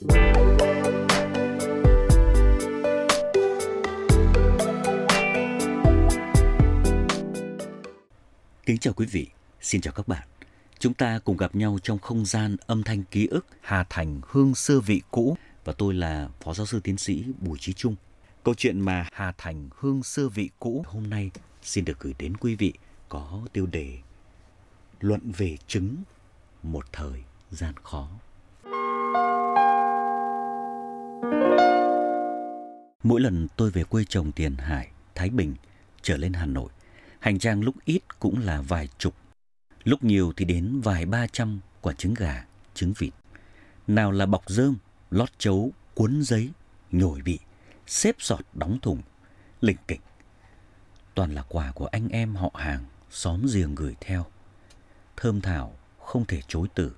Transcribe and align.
Kính 0.00 0.08
chào 8.80 8.94
quý 8.96 9.06
vị, 9.06 9.26
xin 9.60 9.80
chào 9.80 9.94
các 9.94 10.08
bạn. 10.08 10.28
Chúng 10.78 10.94
ta 10.94 11.18
cùng 11.24 11.36
gặp 11.36 11.54
nhau 11.54 11.78
trong 11.82 11.98
không 11.98 12.24
gian 12.24 12.56
âm 12.66 12.82
thanh 12.82 13.02
ký 13.02 13.26
ức 13.26 13.46
Hà 13.60 13.84
Thành 13.90 14.20
hương 14.28 14.54
xưa 14.54 14.80
vị 14.80 15.02
cũ 15.10 15.36
và 15.64 15.72
tôi 15.72 15.94
là 15.94 16.28
Phó 16.40 16.54
Giáo 16.54 16.66
sư 16.66 16.80
Tiến 16.80 16.96
sĩ 16.96 17.24
Bùi 17.40 17.58
Trí 17.58 17.72
Trung. 17.72 17.96
Câu 18.44 18.54
chuyện 18.54 18.80
mà 18.80 19.08
Hà 19.12 19.32
Thành 19.38 19.68
hương 19.76 20.02
xưa 20.02 20.28
vị 20.28 20.50
cũ 20.58 20.84
hôm 20.86 21.10
nay 21.10 21.30
xin 21.62 21.84
được 21.84 22.00
gửi 22.00 22.14
đến 22.18 22.36
quý 22.36 22.54
vị 22.54 22.72
có 23.08 23.40
tiêu 23.52 23.66
đề 23.66 23.98
Luận 25.00 25.20
về 25.32 25.56
trứng 25.66 25.96
một 26.62 26.84
thời 26.92 27.22
gian 27.50 27.74
khó. 27.82 28.08
Mỗi 33.04 33.20
lần 33.20 33.48
tôi 33.56 33.70
về 33.70 33.84
quê 33.84 34.04
chồng 34.08 34.32
Tiền 34.32 34.56
Hải, 34.56 34.88
Thái 35.14 35.30
Bình, 35.30 35.54
trở 36.02 36.16
lên 36.16 36.32
Hà 36.32 36.46
Nội, 36.46 36.70
hành 37.20 37.38
trang 37.38 37.62
lúc 37.62 37.74
ít 37.84 38.20
cũng 38.20 38.38
là 38.38 38.62
vài 38.62 38.88
chục, 38.98 39.14
lúc 39.84 40.04
nhiều 40.04 40.32
thì 40.36 40.44
đến 40.44 40.80
vài 40.80 41.06
ba 41.06 41.26
trăm 41.26 41.60
quả 41.80 41.92
trứng 41.92 42.14
gà, 42.14 42.44
trứng 42.74 42.92
vịt. 42.98 43.12
Nào 43.86 44.12
là 44.12 44.26
bọc 44.26 44.50
rơm, 44.50 44.76
lót 45.10 45.38
chấu, 45.38 45.72
cuốn 45.94 46.22
giấy, 46.22 46.50
nhồi 46.92 47.20
bị, 47.22 47.38
xếp 47.86 48.16
sọt 48.18 48.40
đóng 48.52 48.78
thùng, 48.82 49.02
lỉnh 49.60 49.76
kỉnh. 49.88 50.00
Toàn 51.14 51.34
là 51.34 51.42
quà 51.42 51.72
của 51.72 51.86
anh 51.86 52.08
em 52.08 52.34
họ 52.34 52.50
hàng, 52.54 52.84
xóm 53.10 53.46
giềng 53.54 53.74
gửi 53.74 53.94
theo. 54.00 54.26
Thơm 55.16 55.40
thảo, 55.40 55.76
không 55.98 56.24
thể 56.24 56.40
chối 56.48 56.68
từ. 56.74 56.92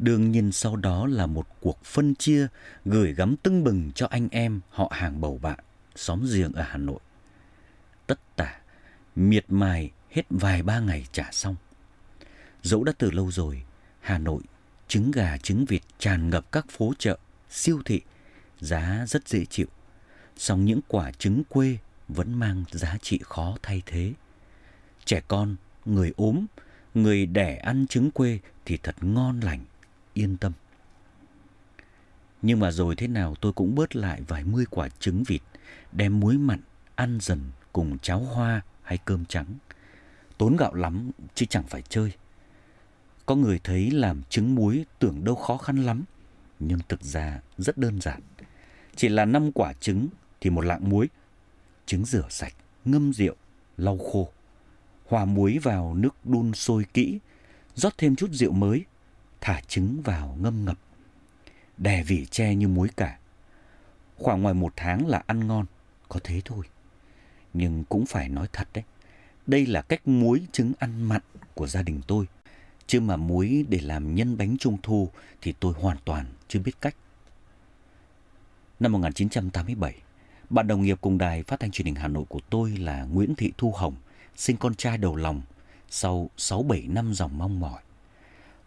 Đương 0.00 0.30
nhiên 0.30 0.52
sau 0.52 0.76
đó 0.76 1.06
là 1.06 1.26
một 1.26 1.46
cuộc 1.60 1.84
phân 1.84 2.14
chia 2.14 2.46
gửi 2.84 3.14
gắm 3.14 3.36
tưng 3.36 3.64
bừng 3.64 3.92
cho 3.94 4.06
anh 4.06 4.28
em 4.30 4.60
họ 4.70 4.92
hàng 4.94 5.20
bầu 5.20 5.38
bạn, 5.42 5.58
xóm 5.96 6.26
giềng 6.32 6.52
ở 6.52 6.62
Hà 6.62 6.76
Nội. 6.76 6.98
Tất 8.06 8.36
tả, 8.36 8.60
miệt 9.16 9.44
mài 9.48 9.90
hết 10.10 10.22
vài 10.30 10.62
ba 10.62 10.80
ngày 10.80 11.06
trả 11.12 11.28
xong. 11.32 11.56
Dẫu 12.62 12.84
đã 12.84 12.92
từ 12.98 13.10
lâu 13.10 13.30
rồi, 13.30 13.62
Hà 14.00 14.18
Nội, 14.18 14.42
trứng 14.88 15.10
gà 15.10 15.36
trứng 15.38 15.64
vịt 15.64 15.82
tràn 15.98 16.30
ngập 16.30 16.52
các 16.52 16.66
phố 16.70 16.92
chợ, 16.98 17.18
siêu 17.50 17.82
thị, 17.84 18.00
giá 18.60 19.04
rất 19.08 19.28
dễ 19.28 19.44
chịu. 19.44 19.66
Song 20.36 20.64
những 20.64 20.80
quả 20.88 21.12
trứng 21.12 21.42
quê 21.48 21.78
vẫn 22.08 22.34
mang 22.34 22.64
giá 22.70 22.98
trị 23.02 23.20
khó 23.22 23.56
thay 23.62 23.82
thế. 23.86 24.12
Trẻ 25.04 25.20
con, 25.28 25.56
người 25.84 26.12
ốm, 26.16 26.46
người 26.94 27.26
đẻ 27.26 27.56
ăn 27.56 27.86
trứng 27.86 28.10
quê 28.10 28.38
thì 28.64 28.78
thật 28.82 28.94
ngon 29.00 29.40
lành, 29.40 29.64
yên 30.14 30.36
tâm. 30.36 30.52
Nhưng 32.42 32.60
mà 32.60 32.70
rồi 32.70 32.96
thế 32.96 33.08
nào 33.08 33.34
tôi 33.40 33.52
cũng 33.52 33.74
bớt 33.74 33.96
lại 33.96 34.22
vài 34.28 34.44
mươi 34.44 34.64
quả 34.70 34.88
trứng 34.88 35.22
vịt, 35.26 35.42
đem 35.92 36.20
muối 36.20 36.38
mặn, 36.38 36.60
ăn 36.94 37.18
dần 37.20 37.40
cùng 37.72 37.98
cháo 37.98 38.18
hoa 38.18 38.62
hay 38.82 38.98
cơm 39.04 39.24
trắng. 39.24 39.46
Tốn 40.38 40.56
gạo 40.56 40.74
lắm 40.74 41.10
chứ 41.34 41.46
chẳng 41.46 41.66
phải 41.66 41.82
chơi. 41.82 42.12
Có 43.26 43.34
người 43.34 43.60
thấy 43.64 43.90
làm 43.90 44.22
trứng 44.22 44.54
muối 44.54 44.84
tưởng 44.98 45.24
đâu 45.24 45.34
khó 45.34 45.56
khăn 45.56 45.76
lắm, 45.76 46.04
nhưng 46.58 46.78
thực 46.88 47.02
ra 47.02 47.40
rất 47.58 47.78
đơn 47.78 48.00
giản. 48.00 48.20
Chỉ 48.96 49.08
là 49.08 49.24
năm 49.24 49.52
quả 49.52 49.72
trứng 49.72 50.08
thì 50.40 50.50
một 50.50 50.60
lạng 50.60 50.88
muối. 50.88 51.08
Trứng 51.86 52.04
rửa 52.04 52.26
sạch, 52.30 52.54
ngâm 52.84 53.12
rượu, 53.12 53.34
lau 53.76 53.98
khô. 53.98 54.28
Hòa 55.06 55.24
muối 55.24 55.58
vào 55.58 55.94
nước 55.94 56.14
đun 56.24 56.52
sôi 56.52 56.84
kỹ, 56.94 57.18
rót 57.74 57.98
thêm 57.98 58.16
chút 58.16 58.30
rượu 58.32 58.52
mới, 58.52 58.84
thả 59.40 59.60
trứng 59.68 60.02
vào 60.02 60.36
ngâm 60.40 60.64
ngập. 60.64 60.78
Đè 61.78 62.02
vỉ 62.02 62.26
tre 62.26 62.54
như 62.54 62.68
muối 62.68 62.88
cả. 62.96 63.18
Khoảng 64.16 64.42
ngoài 64.42 64.54
một 64.54 64.72
tháng 64.76 65.06
là 65.06 65.22
ăn 65.26 65.46
ngon, 65.46 65.66
có 66.08 66.20
thế 66.24 66.42
thôi. 66.44 66.64
Nhưng 67.54 67.84
cũng 67.84 68.06
phải 68.06 68.28
nói 68.28 68.48
thật 68.52 68.68
đấy, 68.74 68.84
đây 69.46 69.66
là 69.66 69.82
cách 69.82 70.08
muối 70.08 70.46
trứng 70.52 70.72
ăn 70.78 71.02
mặn 71.02 71.20
của 71.54 71.66
gia 71.66 71.82
đình 71.82 72.00
tôi. 72.06 72.26
Chứ 72.86 73.00
mà 73.00 73.16
muối 73.16 73.64
để 73.68 73.78
làm 73.82 74.14
nhân 74.14 74.36
bánh 74.36 74.58
trung 74.58 74.76
thu 74.82 75.10
thì 75.42 75.54
tôi 75.60 75.74
hoàn 75.80 75.96
toàn 76.04 76.26
chưa 76.48 76.60
biết 76.60 76.80
cách. 76.80 76.96
Năm 78.80 78.92
1987, 78.92 79.94
bạn 80.50 80.66
đồng 80.66 80.82
nghiệp 80.82 80.98
cùng 81.00 81.18
đài 81.18 81.42
phát 81.42 81.60
thanh 81.60 81.70
truyền 81.70 81.86
hình 81.86 81.94
Hà 81.94 82.08
Nội 82.08 82.24
của 82.28 82.40
tôi 82.50 82.70
là 82.70 83.04
Nguyễn 83.04 83.34
Thị 83.34 83.52
Thu 83.58 83.72
Hồng 83.72 83.94
sinh 84.36 84.56
con 84.56 84.74
trai 84.74 84.98
đầu 84.98 85.16
lòng 85.16 85.42
sau 85.90 86.30
6-7 86.36 86.92
năm 86.92 87.14
dòng 87.14 87.38
mong 87.38 87.60
mỏi. 87.60 87.82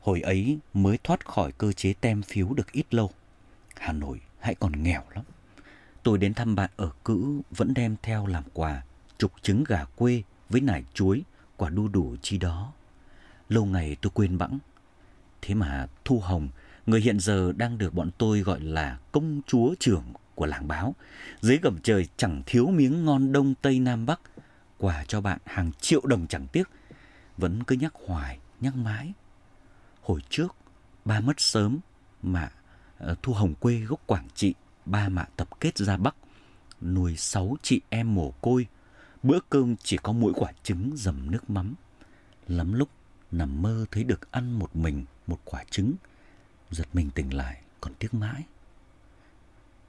Hồi 0.04 0.22
ấy 0.22 0.60
mới 0.74 0.98
thoát 1.04 1.26
khỏi 1.26 1.52
cơ 1.52 1.72
chế 1.72 1.94
tem 2.02 2.22
phiếu 2.22 2.54
được 2.54 2.72
ít 2.72 2.94
lâu. 2.94 3.12
Hà 3.76 3.94
Nội 3.94 4.22
hãy 4.40 4.56
còn 4.56 4.84
nghèo 4.84 5.04
lắm. 5.16 5.24
Tôi 6.04 6.18
đến 6.18 6.34
thăm 6.34 6.56
bạn 6.56 6.70
ở 6.76 6.90
cữ 7.04 7.42
vẫn 7.52 7.74
đem 7.74 7.96
theo 8.04 8.28
làm 8.28 8.44
quà 8.54 8.84
chục 9.18 9.32
trứng 9.42 9.64
gà 9.68 9.86
quê 9.96 10.24
với 10.50 10.62
nải 10.62 10.84
chuối, 10.94 11.24
quả 11.58 11.70
đu 11.70 11.88
đủ 11.88 12.16
chi 12.22 12.38
đó. 12.38 12.74
Lâu 13.50 13.66
ngày 13.66 13.98
tôi 14.02 14.12
quên 14.14 14.38
bẵng. 14.38 14.60
Thế 15.42 15.56
mà 15.56 15.88
Thu 16.06 16.20
Hồng, 16.20 16.50
người 16.86 17.02
hiện 17.02 17.20
giờ 17.20 17.52
đang 17.58 17.78
được 17.78 17.94
bọn 17.94 18.10
tôi 18.18 18.40
gọi 18.40 18.60
là 18.60 18.98
công 19.12 19.42
chúa 19.48 19.76
trưởng 19.80 20.04
của 20.36 20.46
làng 20.46 20.68
báo, 20.68 20.96
dưới 21.42 21.58
gầm 21.58 21.78
trời 21.84 22.08
chẳng 22.18 22.44
thiếu 22.46 22.68
miếng 22.68 23.06
ngon 23.06 23.32
đông 23.32 23.54
tây 23.62 23.80
nam 23.80 24.06
bắc, 24.06 24.20
quà 24.78 25.06
cho 25.08 25.22
bạn 25.22 25.40
hàng 25.46 25.72
triệu 25.82 26.02
đồng 26.06 26.28
chẳng 26.28 26.48
tiếc, 26.48 26.70
vẫn 27.38 27.64
cứ 27.64 27.76
nhắc 27.76 27.94
hoài, 28.06 28.40
nhắc 28.62 28.76
mãi. 28.76 29.14
Hồi 30.04 30.22
trước, 30.30 30.56
ba 31.06 31.20
mất 31.20 31.40
sớm 31.40 31.80
mà 32.22 32.52
ờ, 32.98 33.16
Thu 33.22 33.34
Hồng 33.34 33.54
quê 33.56 33.80
gốc 33.80 34.02
Quảng 34.08 34.28
Trị, 34.36 34.54
ba 34.86 35.10
mạ 35.10 35.26
tập 35.38 35.48
kết 35.60 35.78
ra 35.78 35.98
Bắc, 35.98 36.16
nuôi 36.82 37.18
sáu 37.18 37.58
chị 37.62 37.82
em 37.90 38.16
mồ 38.16 38.32
côi, 38.32 38.68
bữa 39.24 39.40
cơm 39.50 39.76
chỉ 39.84 39.98
có 40.04 40.14
mỗi 40.14 40.34
quả 40.36 40.52
trứng 40.64 40.92
dầm 40.96 41.32
nước 41.32 41.50
mắm. 41.50 41.76
Lắm 42.48 42.74
lúc 42.74 42.90
nằm 43.32 43.62
mơ 43.62 43.86
thấy 43.92 44.04
được 44.04 44.32
ăn 44.32 44.60
một 44.60 44.76
mình 44.76 45.06
một 45.28 45.40
quả 45.46 45.64
trứng, 45.70 45.94
giật 46.72 46.88
mình 46.94 47.10
tỉnh 47.10 47.34
lại 47.34 47.62
còn 47.82 47.94
tiếc 47.94 48.14
mãi. 48.14 48.44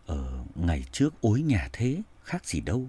Ở 0.06 0.44
ngày 0.54 0.84
trước 0.92 1.20
ối 1.20 1.42
nhà 1.42 1.68
thế, 1.72 2.02
khác 2.22 2.46
gì 2.46 2.60
đâu. 2.60 2.88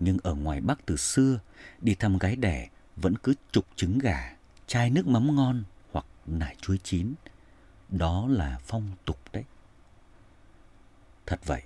Nhưng 0.00 0.18
ở 0.22 0.34
ngoài 0.34 0.60
Bắc 0.60 0.86
từ 0.86 0.96
xưa, 0.96 1.38
đi 1.80 1.94
thăm 1.94 2.18
gái 2.18 2.36
đẻ 2.36 2.68
vẫn 2.96 3.18
cứ 3.18 3.34
trục 3.52 3.66
trứng 3.76 3.98
gà, 3.98 4.36
chai 4.66 4.90
nước 4.90 5.06
mắm 5.06 5.36
ngon 5.36 5.64
nải 6.26 6.56
chuối 6.60 6.78
chín. 6.82 7.14
Đó 7.88 8.26
là 8.30 8.58
phong 8.64 8.90
tục 9.04 9.18
đấy. 9.32 9.44
Thật 11.26 11.40
vậy, 11.44 11.62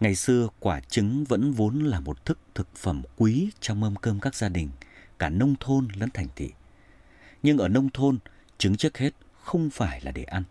ngày 0.00 0.14
xưa 0.14 0.48
quả 0.60 0.80
trứng 0.80 1.24
vẫn 1.24 1.52
vốn 1.52 1.78
là 1.78 2.00
một 2.00 2.24
thức 2.24 2.38
thực 2.54 2.76
phẩm 2.76 3.02
quý 3.16 3.50
trong 3.60 3.80
mâm 3.80 3.96
cơm 3.96 4.20
các 4.20 4.34
gia 4.34 4.48
đình, 4.48 4.70
cả 5.18 5.28
nông 5.28 5.54
thôn 5.60 5.88
lẫn 5.94 6.10
thành 6.14 6.28
thị. 6.36 6.52
Nhưng 7.42 7.58
ở 7.58 7.68
nông 7.68 7.90
thôn, 7.90 8.18
trứng 8.58 8.76
trước 8.76 8.98
hết 8.98 9.10
không 9.42 9.70
phải 9.70 10.00
là 10.00 10.12
để 10.12 10.24
ăn. 10.24 10.44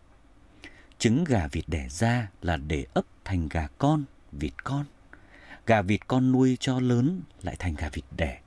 Trứng 0.98 1.24
gà 1.24 1.48
vịt 1.52 1.64
đẻ 1.66 1.88
ra 1.88 2.30
là 2.42 2.56
để 2.56 2.86
ấp 2.94 3.04
thành 3.24 3.48
gà 3.48 3.68
con, 3.78 4.04
vịt 4.32 4.64
con. 4.64 4.84
Gà 5.66 5.82
vịt 5.82 6.00
con 6.06 6.32
nuôi 6.32 6.56
cho 6.60 6.80
lớn 6.80 7.20
lại 7.42 7.56
thành 7.58 7.74
gà 7.74 7.88
vịt 7.92 8.04
đẻ. 8.16 8.40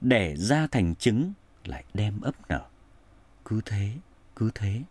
Đẻ 0.00 0.36
ra 0.36 0.66
thành 0.66 0.94
trứng 0.94 1.32
lại 1.64 1.84
đem 1.94 2.20
ấp 2.20 2.50
nở. 2.50 2.66
Cứ 3.44 3.60
thế, 3.64 3.92
cứ 4.38 4.50
thế. 4.54 4.82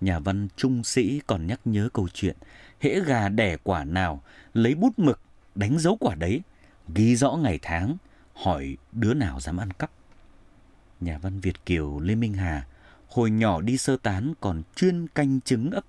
Nhà 0.00 0.18
văn 0.18 0.48
trung 0.56 0.84
sĩ 0.84 1.20
còn 1.26 1.46
nhắc 1.46 1.60
nhớ 1.64 1.88
câu 1.92 2.08
chuyện, 2.14 2.36
hễ 2.80 3.00
gà 3.00 3.28
đẻ 3.28 3.56
quả 3.62 3.84
nào, 3.84 4.22
lấy 4.54 4.74
bút 4.74 4.98
mực, 4.98 5.20
đánh 5.54 5.78
dấu 5.78 5.96
quả 6.00 6.14
đấy, 6.14 6.42
ghi 6.94 7.16
rõ 7.16 7.32
ngày 7.32 7.58
tháng, 7.62 7.96
hỏi 8.34 8.76
đứa 8.92 9.14
nào 9.14 9.40
dám 9.40 9.56
ăn 9.56 9.72
cắp. 9.72 9.90
Nhà 11.00 11.18
văn 11.18 11.40
việt 11.40 11.66
kiều, 11.66 12.00
lê 12.00 12.14
minh 12.14 12.34
hà, 12.34 12.66
hồi 13.08 13.30
nhỏ 13.30 13.60
đi 13.60 13.76
sơ 13.76 13.96
tán 13.96 14.32
còn 14.40 14.62
chuyên 14.76 15.08
canh 15.08 15.40
trứng 15.40 15.70
ấp. 15.70 15.84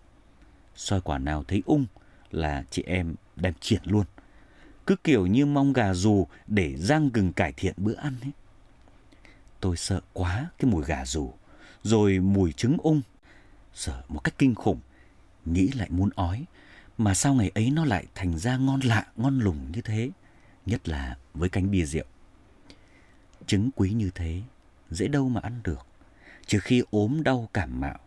Soi 0.76 1.02
quả 1.02 1.18
nào 1.18 1.44
thấy 1.48 1.64
ung 1.66 1.86
là 2.32 2.64
chị 2.72 2.84
em 2.88 3.16
đem 3.36 3.54
triển 3.60 3.82
luôn. 3.86 4.06
Cứ 4.86 4.96
kiểu 5.04 5.26
như 5.26 5.46
mong 5.46 5.74
gà 5.74 5.94
dù 5.94 6.28
để 6.48 6.76
rang 6.78 7.10
gừng 7.10 7.34
cải 7.34 7.54
thiện 7.58 7.74
bữa 7.78 7.96
ăn 7.96 8.16
ấy. 8.22 8.32
Tôi 9.60 9.78
sợ 9.78 10.02
quá 10.14 10.50
cái 10.60 10.72
mùi 10.72 10.84
gà 10.84 11.06
dù 11.06 11.34
rồi 11.88 12.20
mùi 12.20 12.52
trứng 12.52 12.78
ung. 12.78 13.02
Sợ 13.74 14.04
một 14.08 14.20
cách 14.24 14.34
kinh 14.38 14.56
khủng, 14.56 14.80
nghĩ 15.46 15.68
lại 15.68 15.90
muốn 15.92 16.10
ói, 16.16 16.46
mà 16.98 17.14
sao 17.14 17.34
ngày 17.34 17.52
ấy 17.56 17.72
nó 17.72 17.86
lại 17.86 18.06
thành 18.16 18.38
ra 18.38 18.58
ngon 18.58 18.80
lạ, 18.80 19.06
ngon 19.16 19.40
lùng 19.40 19.72
như 19.72 19.82
thế, 19.82 20.10
nhất 20.66 20.90
là 20.90 21.18
với 21.34 21.50
cánh 21.50 21.72
bia 21.72 21.86
rượu. 21.86 22.06
Trứng 23.48 23.70
quý 23.76 23.90
như 23.90 24.10
thế, 24.16 24.42
dễ 24.92 25.08
đâu 25.08 25.30
mà 25.30 25.42
ăn 25.44 25.60
được, 25.64 25.86
trừ 26.48 26.60
khi 26.60 26.84
ốm 26.92 27.24
đau 27.24 27.50
cảm 27.54 27.80
mạo. 27.80 28.00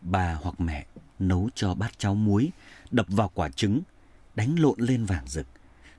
Bà 0.00 0.34
hoặc 0.34 0.60
mẹ 0.60 0.86
nấu 1.18 1.48
cho 1.54 1.74
bát 1.74 1.98
cháo 1.98 2.14
muối, 2.14 2.50
đập 2.90 3.06
vào 3.08 3.30
quả 3.34 3.48
trứng, 3.48 3.80
đánh 4.34 4.58
lộn 4.58 4.80
lên 4.80 5.04
vàng 5.04 5.26
rực, 5.26 5.46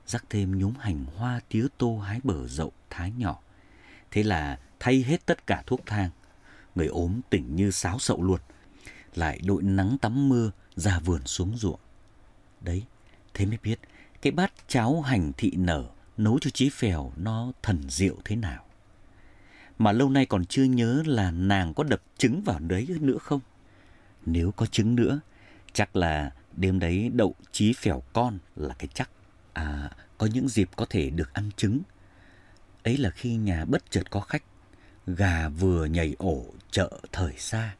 rắc 0.06 0.24
thêm 0.30 0.58
nhúm 0.58 0.74
hành 0.80 1.04
hoa 1.16 1.40
tía 1.48 1.66
tô 1.78 1.98
hái 1.98 2.20
bở 2.24 2.48
dậu 2.48 2.72
thái 2.90 3.12
nhỏ. 3.16 3.38
Thế 4.10 4.22
là 4.22 4.58
thay 4.80 5.02
hết 5.02 5.26
tất 5.26 5.46
cả 5.46 5.62
thuốc 5.66 5.80
thang 5.86 6.10
người 6.74 6.86
ốm 6.86 7.20
tỉnh 7.30 7.56
như 7.56 7.70
sáo 7.70 7.98
sậu 7.98 8.22
luôn 8.22 8.40
lại 9.14 9.40
đội 9.44 9.62
nắng 9.62 9.98
tắm 10.00 10.28
mưa 10.28 10.50
ra 10.76 10.98
vườn 10.98 11.26
xuống 11.26 11.56
ruộng. 11.56 11.80
Đấy, 12.60 12.84
thế 13.34 13.46
mới 13.46 13.58
biết 13.62 13.78
cái 14.22 14.30
bát 14.30 14.52
cháo 14.68 15.00
hành 15.00 15.32
thị 15.36 15.52
nở 15.56 15.90
nấu 16.16 16.38
cho 16.38 16.50
chí 16.50 16.68
phèo 16.68 17.12
nó 17.16 17.52
thần 17.62 17.90
diệu 17.90 18.16
thế 18.24 18.36
nào. 18.36 18.64
Mà 19.78 19.92
lâu 19.92 20.10
nay 20.10 20.26
còn 20.26 20.44
chưa 20.44 20.64
nhớ 20.64 21.02
là 21.06 21.30
nàng 21.30 21.74
có 21.74 21.84
đập 21.84 22.02
trứng 22.18 22.42
vào 22.42 22.58
đấy 22.58 22.86
nữa 23.00 23.18
không? 23.18 23.40
Nếu 24.26 24.52
có 24.52 24.66
trứng 24.66 24.94
nữa, 24.94 25.20
chắc 25.72 25.96
là 25.96 26.32
đêm 26.56 26.78
đấy 26.78 27.10
đậu 27.14 27.34
chí 27.52 27.72
phèo 27.72 28.02
con 28.12 28.38
là 28.56 28.74
cái 28.78 28.88
chắc. 28.94 29.10
À, 29.52 29.90
có 30.18 30.26
những 30.26 30.48
dịp 30.48 30.70
có 30.76 30.86
thể 30.90 31.10
được 31.10 31.34
ăn 31.34 31.50
trứng. 31.56 31.80
Ấy 32.82 32.96
là 32.96 33.10
khi 33.10 33.36
nhà 33.36 33.64
bất 33.64 33.90
chợt 33.90 34.10
có 34.10 34.20
khách, 34.20 34.42
gà 35.06 35.48
vừa 35.48 35.84
nhảy 35.84 36.14
ổ 36.18 36.44
chợ 36.70 36.90
thời 37.12 37.32
xa. 37.38 37.74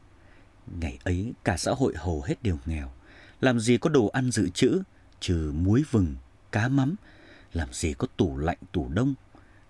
Ngày 0.79 0.99
ấy 1.03 1.33
cả 1.43 1.57
xã 1.57 1.71
hội 1.71 1.93
hầu 1.97 2.21
hết 2.21 2.43
đều 2.43 2.57
nghèo, 2.65 2.91
làm 3.41 3.59
gì 3.59 3.77
có 3.77 3.89
đồ 3.89 4.07
ăn 4.07 4.31
dự 4.31 4.49
trữ, 4.49 4.81
trừ 5.19 5.51
muối 5.55 5.83
vừng, 5.91 6.15
cá 6.51 6.67
mắm, 6.67 6.95
làm 7.53 7.73
gì 7.73 7.93
có 7.93 8.07
tủ 8.17 8.37
lạnh 8.37 8.57
tủ 8.71 8.89
đông, 8.89 9.13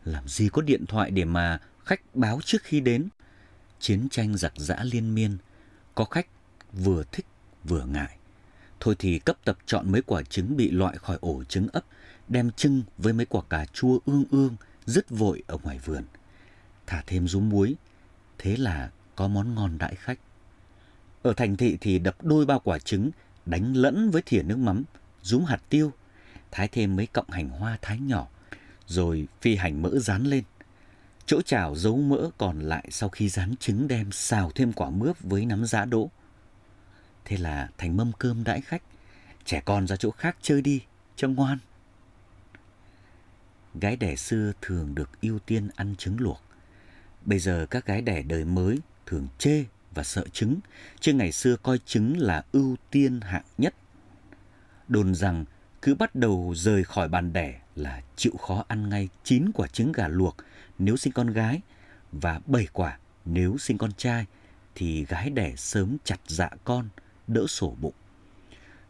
làm 0.05 0.27
gì 0.27 0.49
có 0.49 0.61
điện 0.61 0.85
thoại 0.85 1.11
để 1.11 1.25
mà 1.25 1.59
khách 1.85 2.01
báo 2.13 2.39
trước 2.45 2.63
khi 2.63 2.79
đến. 2.79 3.07
Chiến 3.79 4.07
tranh 4.11 4.37
giặc 4.37 4.53
giã 4.55 4.75
liên 4.83 5.15
miên, 5.15 5.37
có 5.95 6.05
khách 6.05 6.27
vừa 6.73 7.03
thích 7.11 7.25
vừa 7.63 7.85
ngại. 7.85 8.17
Thôi 8.79 8.95
thì 8.99 9.19
cấp 9.19 9.37
tập 9.43 9.57
chọn 9.65 9.91
mấy 9.91 10.01
quả 10.01 10.21
trứng 10.23 10.57
bị 10.57 10.71
loại 10.71 10.97
khỏi 10.97 11.17
ổ 11.21 11.43
trứng 11.43 11.67
ấp, 11.73 11.85
đem 12.27 12.51
trưng 12.51 12.83
với 12.97 13.13
mấy 13.13 13.25
quả 13.25 13.41
cà 13.49 13.65
chua 13.65 13.99
ương 14.05 14.25
ương, 14.31 14.55
dứt 14.85 15.09
vội 15.09 15.43
ở 15.47 15.57
ngoài 15.63 15.79
vườn. 15.79 16.03
Thả 16.87 17.03
thêm 17.07 17.27
rúm 17.27 17.49
muối, 17.49 17.75
thế 18.37 18.57
là 18.57 18.91
có 19.15 19.27
món 19.27 19.55
ngon 19.55 19.77
đãi 19.77 19.95
khách. 19.95 20.19
Ở 21.21 21.33
thành 21.33 21.57
thị 21.57 21.77
thì 21.81 21.99
đập 21.99 22.15
đôi 22.21 22.45
bao 22.45 22.59
quả 22.59 22.79
trứng, 22.79 23.11
đánh 23.45 23.75
lẫn 23.75 24.11
với 24.11 24.21
thìa 24.25 24.43
nước 24.43 24.57
mắm, 24.57 24.83
rúm 25.21 25.45
hạt 25.45 25.61
tiêu, 25.69 25.91
thái 26.51 26.67
thêm 26.67 26.95
mấy 26.95 27.05
cọng 27.05 27.29
hành 27.29 27.49
hoa 27.49 27.77
thái 27.81 27.99
nhỏ, 27.99 28.27
rồi 28.87 29.27
phi 29.41 29.55
hành 29.55 29.81
mỡ 29.81 29.99
rán 29.99 30.23
lên. 30.23 30.43
Chỗ 31.25 31.41
chảo 31.41 31.75
giấu 31.75 31.97
mỡ 31.97 32.29
còn 32.37 32.59
lại 32.59 32.87
sau 32.91 33.09
khi 33.09 33.29
rán 33.29 33.55
trứng 33.55 33.87
đem 33.87 34.11
xào 34.11 34.51
thêm 34.55 34.73
quả 34.73 34.89
mướp 34.89 35.19
với 35.19 35.45
nắm 35.45 35.65
giá 35.65 35.85
đỗ. 35.85 36.09
Thế 37.25 37.37
là 37.37 37.69
thành 37.77 37.97
mâm 37.97 38.11
cơm 38.19 38.43
đãi 38.43 38.61
khách, 38.61 38.83
trẻ 39.45 39.61
con 39.65 39.87
ra 39.87 39.95
chỗ 39.95 40.11
khác 40.11 40.37
chơi 40.41 40.61
đi, 40.61 40.81
cho 41.15 41.27
ngoan. 41.27 41.57
Gái 43.73 43.95
đẻ 43.95 44.15
xưa 44.15 44.51
thường 44.61 44.95
được 44.95 45.21
ưu 45.21 45.39
tiên 45.39 45.69
ăn 45.75 45.95
trứng 45.95 46.19
luộc. 46.19 46.41
Bây 47.25 47.39
giờ 47.39 47.65
các 47.69 47.85
gái 47.85 48.01
đẻ 48.01 48.21
đời 48.21 48.45
mới 48.45 48.79
thường 49.05 49.27
chê 49.37 49.63
và 49.93 50.03
sợ 50.03 50.25
trứng, 50.33 50.59
chứ 50.99 51.13
ngày 51.13 51.31
xưa 51.31 51.55
coi 51.55 51.79
trứng 51.85 52.17
là 52.17 52.43
ưu 52.51 52.75
tiên 52.91 53.21
hạng 53.21 53.45
nhất. 53.57 53.75
Đồn 54.87 55.15
rằng 55.15 55.45
cứ 55.81 55.95
bắt 55.95 56.15
đầu 56.15 56.53
rời 56.57 56.83
khỏi 56.83 57.07
bàn 57.07 57.33
đẻ 57.33 57.59
là 57.75 58.01
chịu 58.15 58.33
khó 58.39 58.65
ăn 58.67 58.89
ngay 58.89 59.09
9 59.23 59.51
quả 59.53 59.67
trứng 59.67 59.91
gà 59.91 60.07
luộc 60.07 60.37
nếu 60.79 60.97
sinh 60.97 61.13
con 61.13 61.27
gái 61.27 61.61
và 62.11 62.41
7 62.45 62.67
quả 62.73 62.97
nếu 63.25 63.57
sinh 63.57 63.77
con 63.77 63.91
trai 63.93 64.25
thì 64.75 65.05
gái 65.05 65.29
đẻ 65.29 65.53
sớm 65.57 65.97
chặt 66.03 66.19
dạ 66.27 66.49
con, 66.63 66.89
đỡ 67.27 67.47
sổ 67.47 67.75
bụng. 67.81 67.93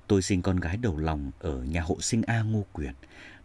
Tôi 0.08 0.22
sinh 0.22 0.42
con 0.42 0.60
gái 0.60 0.78
đầu 0.78 0.98
lòng 0.98 1.32
ở 1.40 1.64
nhà 1.64 1.82
hộ 1.82 1.98
sinh 2.02 2.22
A 2.28 2.42
Ngô 2.42 2.66
Quyền, 2.74 2.94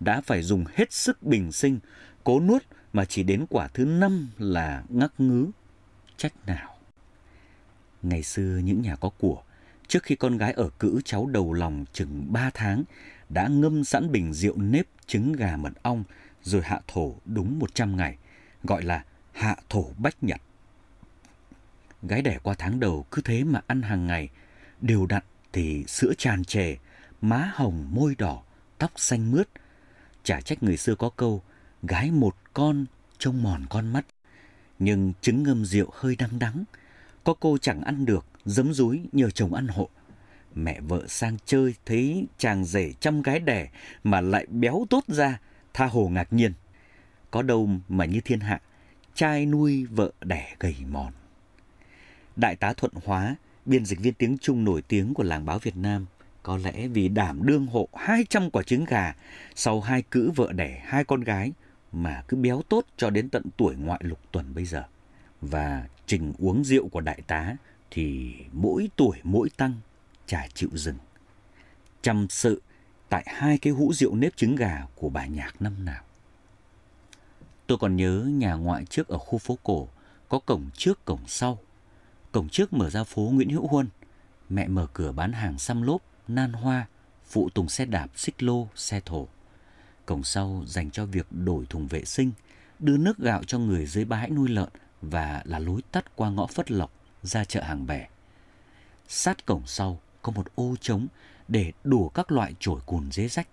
đã 0.00 0.20
phải 0.20 0.42
dùng 0.42 0.64
hết 0.74 0.92
sức 0.92 1.22
bình 1.22 1.52
sinh, 1.52 1.78
cố 2.24 2.40
nuốt 2.40 2.62
mà 2.92 3.04
chỉ 3.04 3.22
đến 3.22 3.46
quả 3.50 3.68
thứ 3.68 3.84
năm 3.84 4.28
là 4.38 4.82
ngắc 4.88 5.12
ngứ. 5.18 5.50
Trách 6.16 6.32
nào? 6.46 6.74
Ngày 8.02 8.22
xưa 8.22 8.60
những 8.64 8.82
nhà 8.82 8.96
có 8.96 9.10
của, 9.18 9.42
trước 9.88 10.02
khi 10.02 10.16
con 10.16 10.36
gái 10.36 10.52
ở 10.52 10.70
cữ 10.78 11.00
cháu 11.04 11.26
đầu 11.26 11.52
lòng 11.52 11.84
chừng 11.92 12.32
ba 12.32 12.50
tháng, 12.54 12.84
đã 13.28 13.48
ngâm 13.48 13.84
sẵn 13.84 14.12
bình 14.12 14.32
rượu 14.32 14.56
nếp 14.56 14.86
trứng 15.06 15.32
gà 15.32 15.56
mật 15.56 15.72
ong 15.82 16.04
rồi 16.42 16.62
hạ 16.62 16.80
thổ 16.86 17.14
đúng 17.24 17.58
100 17.58 17.96
ngày, 17.96 18.16
gọi 18.64 18.82
là 18.82 19.04
hạ 19.32 19.56
thổ 19.68 19.84
bách 19.98 20.22
nhật. 20.22 20.40
Gái 22.02 22.22
đẻ 22.22 22.38
qua 22.42 22.54
tháng 22.58 22.80
đầu 22.80 23.06
cứ 23.10 23.22
thế 23.24 23.44
mà 23.44 23.60
ăn 23.66 23.82
hàng 23.82 24.06
ngày, 24.06 24.28
đều 24.80 25.06
đặn 25.06 25.22
thì 25.52 25.84
sữa 25.88 26.12
tràn 26.18 26.44
trề, 26.44 26.76
má 27.20 27.52
hồng 27.54 27.88
môi 27.90 28.14
đỏ, 28.18 28.42
tóc 28.78 28.92
xanh 28.96 29.30
mướt. 29.30 29.48
Chả 30.24 30.40
trách 30.40 30.62
người 30.62 30.76
xưa 30.76 30.94
có 30.94 31.10
câu, 31.10 31.42
gái 31.82 32.10
một 32.10 32.36
con 32.52 32.86
trông 33.18 33.42
mòn 33.42 33.66
con 33.70 33.92
mắt. 33.92 34.06
Nhưng 34.78 35.12
trứng 35.20 35.42
ngâm 35.42 35.64
rượu 35.64 35.90
hơi 35.92 36.16
đắng 36.16 36.38
đắng, 36.38 36.64
có 37.24 37.34
cô 37.40 37.58
chẳng 37.58 37.82
ăn 37.82 38.04
được, 38.04 38.26
giấm 38.44 38.72
rúi 38.72 39.00
nhờ 39.12 39.30
chồng 39.30 39.54
ăn 39.54 39.68
hộ. 39.68 39.88
Mẹ 40.54 40.80
vợ 40.80 41.04
sang 41.08 41.36
chơi 41.46 41.74
thấy 41.86 42.26
chàng 42.38 42.64
rể 42.64 42.92
chăm 43.00 43.22
gái 43.22 43.40
đẻ 43.40 43.68
mà 44.04 44.20
lại 44.20 44.46
béo 44.46 44.86
tốt 44.90 45.04
ra, 45.08 45.38
tha 45.74 45.86
hồ 45.86 46.08
ngạc 46.08 46.32
nhiên. 46.32 46.52
Có 47.30 47.42
đâu 47.42 47.68
mà 47.88 48.04
như 48.04 48.20
thiên 48.20 48.40
hạ, 48.40 48.60
trai 49.14 49.46
nuôi 49.46 49.84
vợ 49.84 50.12
đẻ 50.20 50.54
gầy 50.60 50.76
mòn. 50.88 51.12
Đại 52.36 52.56
tá 52.56 52.72
Thuận 52.72 52.92
Hóa, 53.04 53.36
biên 53.64 53.84
dịch 53.84 54.00
viên 54.00 54.14
tiếng 54.14 54.38
Trung 54.38 54.64
nổi 54.64 54.82
tiếng 54.82 55.14
của 55.14 55.22
làng 55.22 55.46
báo 55.46 55.58
Việt 55.58 55.76
Nam, 55.76 56.06
có 56.42 56.56
lẽ 56.56 56.88
vì 56.88 57.08
đảm 57.08 57.46
đương 57.46 57.66
hộ 57.66 57.88
200 57.94 58.50
quả 58.50 58.62
trứng 58.62 58.84
gà 58.84 59.14
sau 59.54 59.80
hai 59.80 60.02
cữ 60.02 60.30
vợ 60.36 60.52
đẻ 60.52 60.82
hai 60.86 61.04
con 61.04 61.20
gái 61.20 61.52
mà 62.02 62.22
cứ 62.28 62.36
béo 62.36 62.62
tốt 62.68 62.84
cho 62.96 63.10
đến 63.10 63.28
tận 63.28 63.42
tuổi 63.56 63.76
ngoại 63.76 64.00
lục 64.04 64.18
tuần 64.32 64.54
bây 64.54 64.64
giờ. 64.64 64.84
Và 65.40 65.88
trình 66.06 66.32
uống 66.38 66.64
rượu 66.64 66.88
của 66.88 67.00
đại 67.00 67.22
tá 67.26 67.56
thì 67.90 68.34
mỗi 68.52 68.90
tuổi 68.96 69.18
mỗi 69.22 69.50
tăng, 69.56 69.74
chả 70.26 70.46
chịu 70.54 70.68
dừng. 70.72 70.98
Chăm 72.02 72.26
sự 72.30 72.62
tại 73.08 73.24
hai 73.26 73.58
cái 73.58 73.72
hũ 73.72 73.92
rượu 73.92 74.14
nếp 74.14 74.36
trứng 74.36 74.56
gà 74.56 74.86
của 74.94 75.08
bà 75.08 75.26
nhạc 75.26 75.62
năm 75.62 75.84
nào. 75.84 76.02
Tôi 77.66 77.78
còn 77.78 77.96
nhớ 77.96 78.24
nhà 78.28 78.54
ngoại 78.54 78.84
trước 78.84 79.08
ở 79.08 79.18
khu 79.18 79.38
phố 79.38 79.58
cổ, 79.62 79.88
có 80.28 80.38
cổng 80.38 80.70
trước 80.74 81.04
cổng 81.04 81.20
sau. 81.26 81.58
Cổng 82.32 82.48
trước 82.48 82.72
mở 82.72 82.90
ra 82.90 83.04
phố 83.04 83.22
Nguyễn 83.22 83.50
Hữu 83.50 83.66
Huân, 83.66 83.88
mẹ 84.48 84.68
mở 84.68 84.86
cửa 84.92 85.12
bán 85.12 85.32
hàng 85.32 85.58
xăm 85.58 85.82
lốp, 85.82 86.02
nan 86.28 86.52
hoa, 86.52 86.86
phụ 87.26 87.48
tùng 87.48 87.68
xe 87.68 87.84
đạp, 87.84 88.08
xích 88.14 88.42
lô, 88.42 88.68
xe 88.74 89.00
thổ. 89.00 89.28
Cổng 90.08 90.24
sau 90.24 90.62
dành 90.66 90.90
cho 90.90 91.06
việc 91.06 91.26
đổi 91.30 91.66
thùng 91.66 91.86
vệ 91.86 92.04
sinh, 92.04 92.32
đưa 92.78 92.96
nước 92.96 93.18
gạo 93.18 93.44
cho 93.44 93.58
người 93.58 93.86
dưới 93.86 94.04
bãi 94.04 94.30
nuôi 94.30 94.48
lợn 94.48 94.68
và 95.02 95.42
là 95.44 95.58
lối 95.58 95.82
tắt 95.92 96.16
qua 96.16 96.30
ngõ 96.30 96.46
Phất 96.46 96.70
Lộc 96.70 96.92
ra 97.22 97.44
chợ 97.44 97.62
hàng 97.62 97.86
bè. 97.86 98.08
Sát 99.08 99.46
cổng 99.46 99.62
sau 99.66 100.00
có 100.22 100.32
một 100.32 100.46
ô 100.54 100.74
trống 100.80 101.06
để 101.48 101.72
đủ 101.84 102.08
các 102.08 102.32
loại 102.32 102.54
chổi 102.60 102.80
cùn 102.86 103.10
dế 103.12 103.28
rách. 103.28 103.48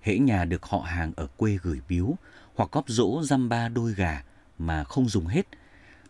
Hễ 0.00 0.18
nhà 0.18 0.44
được 0.44 0.64
họ 0.64 0.78
hàng 0.78 1.12
ở 1.16 1.26
quê 1.36 1.58
gửi 1.62 1.80
biếu 1.88 2.14
hoặc 2.54 2.72
góp 2.72 2.88
dỗ 2.88 3.22
dăm 3.22 3.48
ba 3.48 3.68
đôi 3.68 3.94
gà 3.94 4.24
mà 4.58 4.84
không 4.84 5.08
dùng 5.08 5.26
hết, 5.26 5.46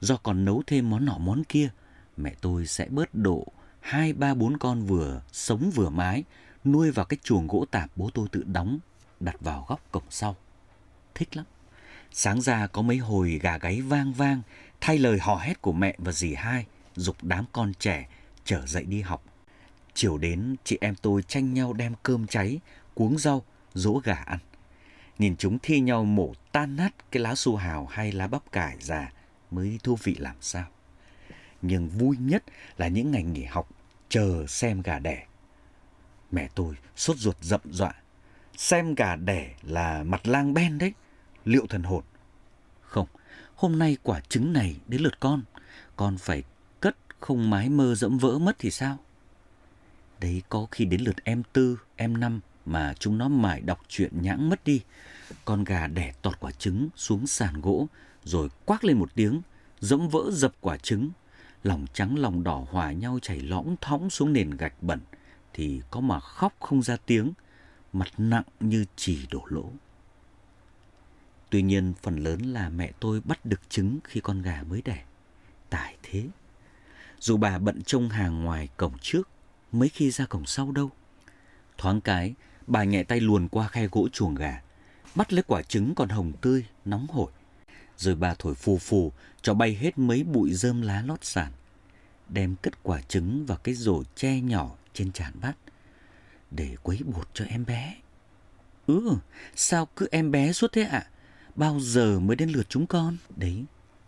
do 0.00 0.16
còn 0.16 0.44
nấu 0.44 0.62
thêm 0.66 0.90
món 0.90 1.04
nọ 1.04 1.18
món 1.18 1.44
kia, 1.44 1.68
mẹ 2.16 2.34
tôi 2.40 2.66
sẽ 2.66 2.86
bớt 2.88 3.14
độ 3.14 3.46
hai 3.80 4.12
ba 4.12 4.34
bốn 4.34 4.56
con 4.56 4.82
vừa 4.82 5.22
sống 5.32 5.70
vừa 5.74 5.90
mái 5.90 6.24
nuôi 6.64 6.90
vào 6.90 7.04
cái 7.04 7.18
chuồng 7.22 7.46
gỗ 7.46 7.64
tạp 7.70 7.90
bố 7.96 8.10
tôi 8.14 8.28
tự 8.32 8.42
đóng 8.46 8.78
đặt 9.20 9.36
vào 9.40 9.64
góc 9.68 9.80
cổng 9.90 10.10
sau. 10.10 10.36
Thích 11.14 11.36
lắm. 11.36 11.46
Sáng 12.12 12.40
ra 12.40 12.66
có 12.66 12.82
mấy 12.82 12.96
hồi 12.96 13.38
gà 13.42 13.58
gáy 13.58 13.80
vang 13.80 14.12
vang 14.12 14.42
thay 14.80 14.98
lời 14.98 15.18
hò 15.18 15.36
hét 15.36 15.62
của 15.62 15.72
mẹ 15.72 15.94
và 15.98 16.12
dì 16.12 16.34
hai 16.34 16.66
dục 16.96 17.16
đám 17.22 17.44
con 17.52 17.72
trẻ 17.78 18.08
trở 18.44 18.66
dậy 18.66 18.84
đi 18.84 19.00
học. 19.00 19.24
Chiều 19.94 20.18
đến 20.18 20.56
chị 20.64 20.78
em 20.80 20.94
tôi 20.94 21.22
tranh 21.22 21.54
nhau 21.54 21.72
đem 21.72 21.94
cơm 22.02 22.26
cháy, 22.26 22.60
cuống 22.94 23.18
rau, 23.18 23.44
dỗ 23.74 24.00
gà 24.04 24.14
ăn. 24.14 24.38
Nhìn 25.18 25.36
chúng 25.36 25.58
thi 25.62 25.80
nhau 25.80 26.04
mổ 26.04 26.32
tan 26.52 26.76
nát 26.76 26.90
cái 27.10 27.22
lá 27.22 27.34
su 27.34 27.56
hào 27.56 27.86
hay 27.86 28.12
lá 28.12 28.26
bắp 28.26 28.52
cải 28.52 28.76
già 28.80 29.12
mới 29.50 29.78
thú 29.82 29.98
vị 30.02 30.14
làm 30.18 30.36
sao. 30.40 30.66
Nhưng 31.62 31.88
vui 31.88 32.16
nhất 32.20 32.44
là 32.76 32.88
những 32.88 33.10
ngày 33.10 33.22
nghỉ 33.22 33.44
học 33.44 33.68
chờ 34.08 34.46
xem 34.46 34.82
gà 34.82 34.98
đẻ. 34.98 35.26
Mẹ 36.30 36.48
tôi 36.54 36.74
sốt 36.96 37.16
ruột 37.16 37.36
rậm 37.40 37.60
rọa. 37.70 37.92
Xem 38.58 38.94
gà 38.94 39.16
đẻ 39.16 39.54
là 39.62 40.02
mặt 40.02 40.26
lang 40.28 40.54
ben 40.54 40.78
đấy. 40.78 40.92
Liệu 41.44 41.66
thần 41.66 41.82
hồn? 41.82 42.02
Không, 42.80 43.06
hôm 43.54 43.78
nay 43.78 43.96
quả 44.02 44.20
trứng 44.20 44.52
này 44.52 44.76
đến 44.86 45.00
lượt 45.02 45.20
con. 45.20 45.42
Con 45.96 46.18
phải 46.18 46.42
cất 46.80 46.96
không 47.20 47.50
mái 47.50 47.68
mơ 47.68 47.94
dẫm 47.94 48.18
vỡ 48.18 48.38
mất 48.38 48.56
thì 48.58 48.70
sao? 48.70 48.98
Đấy 50.20 50.42
có 50.48 50.66
khi 50.70 50.84
đến 50.84 51.00
lượt 51.00 51.24
em 51.24 51.42
tư, 51.52 51.78
em 51.96 52.20
năm 52.20 52.40
mà 52.66 52.94
chúng 52.98 53.18
nó 53.18 53.28
mải 53.28 53.60
đọc 53.60 53.80
chuyện 53.88 54.22
nhãng 54.22 54.48
mất 54.48 54.64
đi. 54.64 54.80
Con 55.44 55.64
gà 55.64 55.86
đẻ 55.86 56.12
tọt 56.22 56.40
quả 56.40 56.50
trứng 56.50 56.88
xuống 56.96 57.26
sàn 57.26 57.60
gỗ 57.60 57.86
rồi 58.24 58.48
quác 58.64 58.84
lên 58.84 58.98
một 58.98 59.14
tiếng, 59.14 59.40
dẫm 59.80 60.08
vỡ 60.08 60.30
dập 60.32 60.52
quả 60.60 60.76
trứng. 60.76 61.10
Lòng 61.62 61.86
trắng 61.92 62.18
lòng 62.18 62.44
đỏ 62.44 62.66
hòa 62.70 62.92
nhau 62.92 63.18
chảy 63.22 63.40
lõng 63.40 63.76
thõng 63.80 64.10
xuống 64.10 64.32
nền 64.32 64.50
gạch 64.50 64.82
bẩn 64.82 65.00
thì 65.52 65.80
có 65.90 66.00
mà 66.00 66.20
khóc 66.20 66.54
không 66.60 66.82
ra 66.82 66.96
tiếng, 67.06 67.32
mặt 67.92 68.08
nặng 68.18 68.42
như 68.60 68.84
chỉ 68.96 69.26
đổ 69.30 69.42
lỗ. 69.48 69.70
Tuy 71.50 71.62
nhiên 71.62 71.92
phần 72.02 72.16
lớn 72.16 72.40
là 72.42 72.68
mẹ 72.68 72.92
tôi 73.00 73.20
bắt 73.20 73.46
được 73.46 73.70
trứng 73.70 73.98
khi 74.04 74.20
con 74.20 74.42
gà 74.42 74.62
mới 74.68 74.82
đẻ. 74.82 75.04
tải 75.70 75.96
thế. 76.02 76.24
Dù 77.20 77.36
bà 77.36 77.58
bận 77.58 77.82
trông 77.82 78.08
hàng 78.08 78.44
ngoài 78.44 78.68
cổng 78.76 78.98
trước, 79.00 79.28
mấy 79.72 79.88
khi 79.88 80.10
ra 80.10 80.26
cổng 80.26 80.46
sau 80.46 80.72
đâu. 80.72 80.90
Thoáng 81.78 82.00
cái, 82.00 82.34
bà 82.66 82.84
nhẹ 82.84 83.02
tay 83.02 83.20
luồn 83.20 83.48
qua 83.48 83.68
khe 83.68 83.88
gỗ 83.92 84.08
chuồng 84.12 84.34
gà, 84.34 84.62
bắt 85.14 85.32
lấy 85.32 85.42
quả 85.42 85.62
trứng 85.62 85.94
còn 85.94 86.08
hồng 86.08 86.32
tươi, 86.40 86.66
nóng 86.84 87.06
hổi. 87.06 87.32
Rồi 87.96 88.14
bà 88.14 88.34
thổi 88.38 88.54
phù 88.54 88.78
phù 88.78 89.12
cho 89.42 89.54
bay 89.54 89.74
hết 89.74 89.98
mấy 89.98 90.24
bụi 90.24 90.52
rơm 90.52 90.82
lá 90.82 91.02
lót 91.02 91.24
sàn. 91.24 91.52
Đem 92.28 92.56
cất 92.56 92.82
quả 92.82 93.02
trứng 93.02 93.46
vào 93.46 93.58
cái 93.58 93.74
rổ 93.74 94.02
che 94.14 94.40
nhỏ 94.40 94.76
trên 94.94 95.12
tràn 95.12 95.32
bát 95.40 95.56
để 96.50 96.76
quấy 96.82 97.00
bột 97.04 97.28
cho 97.34 97.44
em 97.44 97.64
bé. 97.66 97.94
Ừ, 98.86 99.16
sao 99.54 99.88
cứ 99.96 100.08
em 100.10 100.30
bé 100.30 100.52
suốt 100.52 100.72
thế 100.72 100.82
ạ? 100.82 101.06
Bao 101.54 101.80
giờ 101.80 102.20
mới 102.20 102.36
đến 102.36 102.50
lượt 102.50 102.66
chúng 102.68 102.86
con? 102.86 103.16
Đấy, 103.36 103.64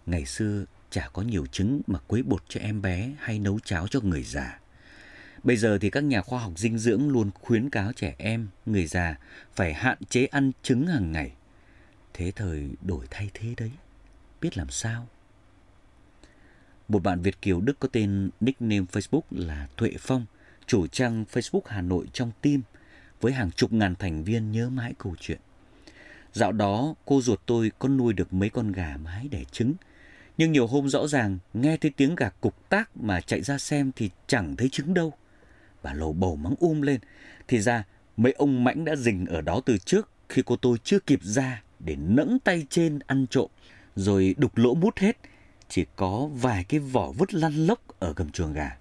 ngày 0.06 0.26
xưa 0.26 0.64
chả 0.90 1.08
có 1.12 1.22
nhiều 1.22 1.46
trứng 1.46 1.80
mà 1.86 1.98
quấy 2.06 2.22
bột 2.22 2.42
cho 2.48 2.60
em 2.60 2.82
bé 2.82 3.12
hay 3.18 3.38
nấu 3.38 3.60
cháo 3.64 3.88
cho 3.88 4.00
người 4.00 4.22
già. 4.22 4.60
Bây 5.42 5.56
giờ 5.56 5.78
thì 5.78 5.90
các 5.90 6.04
nhà 6.04 6.22
khoa 6.22 6.40
học 6.40 6.52
dinh 6.56 6.78
dưỡng 6.78 7.08
luôn 7.08 7.30
khuyến 7.34 7.70
cáo 7.70 7.92
trẻ 7.92 8.14
em, 8.18 8.48
người 8.66 8.86
già 8.86 9.18
phải 9.54 9.74
hạn 9.74 9.98
chế 10.08 10.26
ăn 10.26 10.52
trứng 10.62 10.86
hàng 10.86 11.12
ngày. 11.12 11.32
Thế 12.14 12.32
thời 12.36 12.70
đổi 12.82 13.06
thay 13.10 13.30
thế 13.34 13.54
đấy, 13.56 13.70
biết 14.40 14.56
làm 14.56 14.70
sao? 14.70 15.08
Một 16.88 17.02
bạn 17.02 17.22
Việt 17.22 17.42
Kiều 17.42 17.60
Đức 17.60 17.80
có 17.80 17.88
tên 17.92 18.30
nickname 18.40 18.86
Facebook 18.92 19.22
là 19.30 19.66
Thuệ 19.76 19.90
Phong, 19.98 20.26
chủ 20.70 20.86
trang 20.86 21.24
Facebook 21.32 21.60
Hà 21.66 21.80
Nội 21.80 22.06
trong 22.12 22.30
tim, 22.42 22.62
với 23.20 23.32
hàng 23.32 23.50
chục 23.50 23.72
ngàn 23.72 23.94
thành 23.94 24.24
viên 24.24 24.52
nhớ 24.52 24.70
mãi 24.70 24.94
câu 24.98 25.14
chuyện. 25.20 25.38
Dạo 26.32 26.52
đó, 26.52 26.94
cô 27.04 27.20
ruột 27.20 27.40
tôi 27.46 27.72
có 27.78 27.88
nuôi 27.88 28.12
được 28.12 28.32
mấy 28.32 28.50
con 28.50 28.72
gà 28.72 28.96
mái 29.04 29.28
đẻ 29.28 29.44
trứng. 29.52 29.74
Nhưng 30.38 30.52
nhiều 30.52 30.66
hôm 30.66 30.88
rõ 30.88 31.06
ràng, 31.06 31.38
nghe 31.54 31.76
thấy 31.76 31.90
tiếng 31.96 32.14
gà 32.14 32.28
cục 32.40 32.68
tác 32.68 32.96
mà 32.96 33.20
chạy 33.20 33.42
ra 33.42 33.58
xem 33.58 33.92
thì 33.96 34.10
chẳng 34.26 34.56
thấy 34.56 34.68
trứng 34.68 34.94
đâu. 34.94 35.12
Bà 35.82 35.94
lầu 35.94 36.12
bầu 36.12 36.36
mắng 36.36 36.54
um 36.60 36.80
lên. 36.80 37.00
Thì 37.48 37.60
ra, 37.60 37.84
mấy 38.16 38.32
ông 38.32 38.64
mãnh 38.64 38.84
đã 38.84 38.96
rình 38.96 39.26
ở 39.26 39.40
đó 39.40 39.60
từ 39.66 39.78
trước 39.78 40.08
khi 40.28 40.42
cô 40.46 40.56
tôi 40.56 40.78
chưa 40.84 40.98
kịp 40.98 41.20
ra 41.22 41.62
để 41.78 41.96
nẫng 41.96 42.38
tay 42.44 42.66
trên 42.70 42.98
ăn 43.06 43.26
trộm. 43.26 43.50
Rồi 43.96 44.34
đục 44.38 44.56
lỗ 44.56 44.74
mút 44.74 44.98
hết. 44.98 45.16
Chỉ 45.68 45.84
có 45.96 46.28
vài 46.32 46.64
cái 46.64 46.80
vỏ 46.80 47.12
vứt 47.12 47.34
lăn 47.34 47.66
lốc 47.66 48.00
ở 48.00 48.12
gầm 48.16 48.30
chuồng 48.30 48.52
gà. 48.52 48.79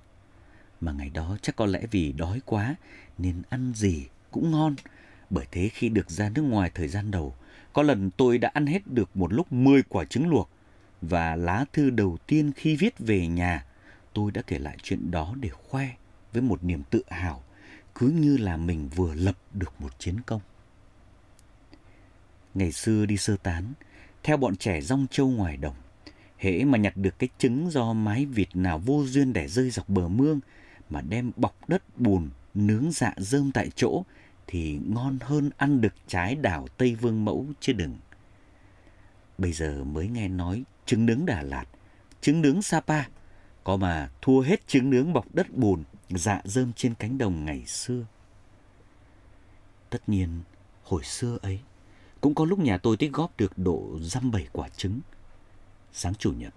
Mà 0.81 0.91
ngày 0.91 1.09
đó 1.09 1.37
chắc 1.41 1.55
có 1.55 1.65
lẽ 1.65 1.81
vì 1.91 2.11
đói 2.11 2.41
quá 2.45 2.75
nên 3.17 3.41
ăn 3.49 3.73
gì 3.75 4.07
cũng 4.31 4.51
ngon. 4.51 4.75
Bởi 5.29 5.45
thế 5.51 5.69
khi 5.73 5.89
được 5.89 6.09
ra 6.09 6.29
nước 6.29 6.41
ngoài 6.41 6.71
thời 6.73 6.87
gian 6.87 7.11
đầu, 7.11 7.35
có 7.73 7.83
lần 7.83 8.11
tôi 8.11 8.37
đã 8.37 8.51
ăn 8.53 8.65
hết 8.65 8.87
được 8.87 9.17
một 9.17 9.33
lúc 9.33 9.53
10 9.53 9.83
quả 9.83 10.05
trứng 10.05 10.29
luộc. 10.29 10.49
Và 11.01 11.35
lá 11.35 11.65
thư 11.73 11.89
đầu 11.89 12.17
tiên 12.27 12.51
khi 12.55 12.75
viết 12.75 12.99
về 12.99 13.27
nhà, 13.27 13.65
tôi 14.13 14.31
đã 14.31 14.41
kể 14.47 14.59
lại 14.59 14.77
chuyện 14.83 15.11
đó 15.11 15.33
để 15.39 15.49
khoe 15.49 15.89
với 16.33 16.41
một 16.41 16.63
niềm 16.63 16.83
tự 16.89 17.03
hào, 17.09 17.43
cứ 17.95 18.07
như 18.07 18.37
là 18.37 18.57
mình 18.57 18.89
vừa 18.95 19.13
lập 19.13 19.37
được 19.53 19.81
một 19.81 19.99
chiến 19.99 20.15
công. 20.25 20.41
Ngày 22.53 22.71
xưa 22.71 23.05
đi 23.05 23.17
sơ 23.17 23.37
tán, 23.37 23.73
theo 24.23 24.37
bọn 24.37 24.55
trẻ 24.55 24.81
rong 24.81 25.07
châu 25.11 25.29
ngoài 25.29 25.57
đồng, 25.57 25.75
hễ 26.37 26.63
mà 26.63 26.77
nhặt 26.77 26.97
được 26.97 27.19
cái 27.19 27.29
trứng 27.37 27.71
do 27.71 27.93
mái 27.93 28.25
vịt 28.25 28.55
nào 28.55 28.79
vô 28.79 29.03
duyên 29.05 29.33
để 29.33 29.47
rơi 29.47 29.69
dọc 29.69 29.89
bờ 29.89 30.07
mương 30.07 30.39
mà 30.89 31.01
đem 31.01 31.31
bọc 31.35 31.69
đất 31.69 31.97
bùn 31.97 32.29
nướng 32.53 32.91
dạ 32.91 33.13
dơm 33.17 33.51
tại 33.51 33.69
chỗ 33.75 34.03
thì 34.47 34.79
ngon 34.87 35.17
hơn 35.21 35.49
ăn 35.57 35.81
được 35.81 35.93
trái 36.07 36.35
đảo 36.35 36.67
Tây 36.77 36.95
Vương 36.95 37.25
Mẫu 37.25 37.45
chứ 37.59 37.73
đừng. 37.73 37.97
Bây 39.37 39.53
giờ 39.53 39.83
mới 39.83 40.07
nghe 40.07 40.27
nói 40.27 40.63
trứng 40.85 41.05
nướng 41.05 41.25
Đà 41.25 41.41
Lạt, 41.41 41.65
trứng 42.21 42.41
nướng 42.41 42.61
Sapa, 42.61 43.03
có 43.63 43.77
mà 43.77 44.09
thua 44.21 44.41
hết 44.41 44.67
trứng 44.67 44.89
nướng 44.89 45.13
bọc 45.13 45.35
đất 45.35 45.53
bùn, 45.53 45.83
dạ 46.09 46.41
dơm 46.43 46.73
trên 46.73 46.93
cánh 46.95 47.17
đồng 47.17 47.45
ngày 47.45 47.65
xưa. 47.65 48.05
Tất 49.89 50.09
nhiên, 50.09 50.41
hồi 50.83 51.03
xưa 51.03 51.37
ấy, 51.41 51.59
cũng 52.21 52.35
có 52.35 52.45
lúc 52.45 52.59
nhà 52.59 52.77
tôi 52.77 52.97
tích 52.97 53.11
góp 53.13 53.37
được 53.37 53.57
độ 53.57 53.99
dăm 54.01 54.31
bảy 54.31 54.47
quả 54.51 54.69
trứng. 54.69 54.99
Sáng 55.93 56.15
chủ 56.15 56.33
nhật, 56.33 56.53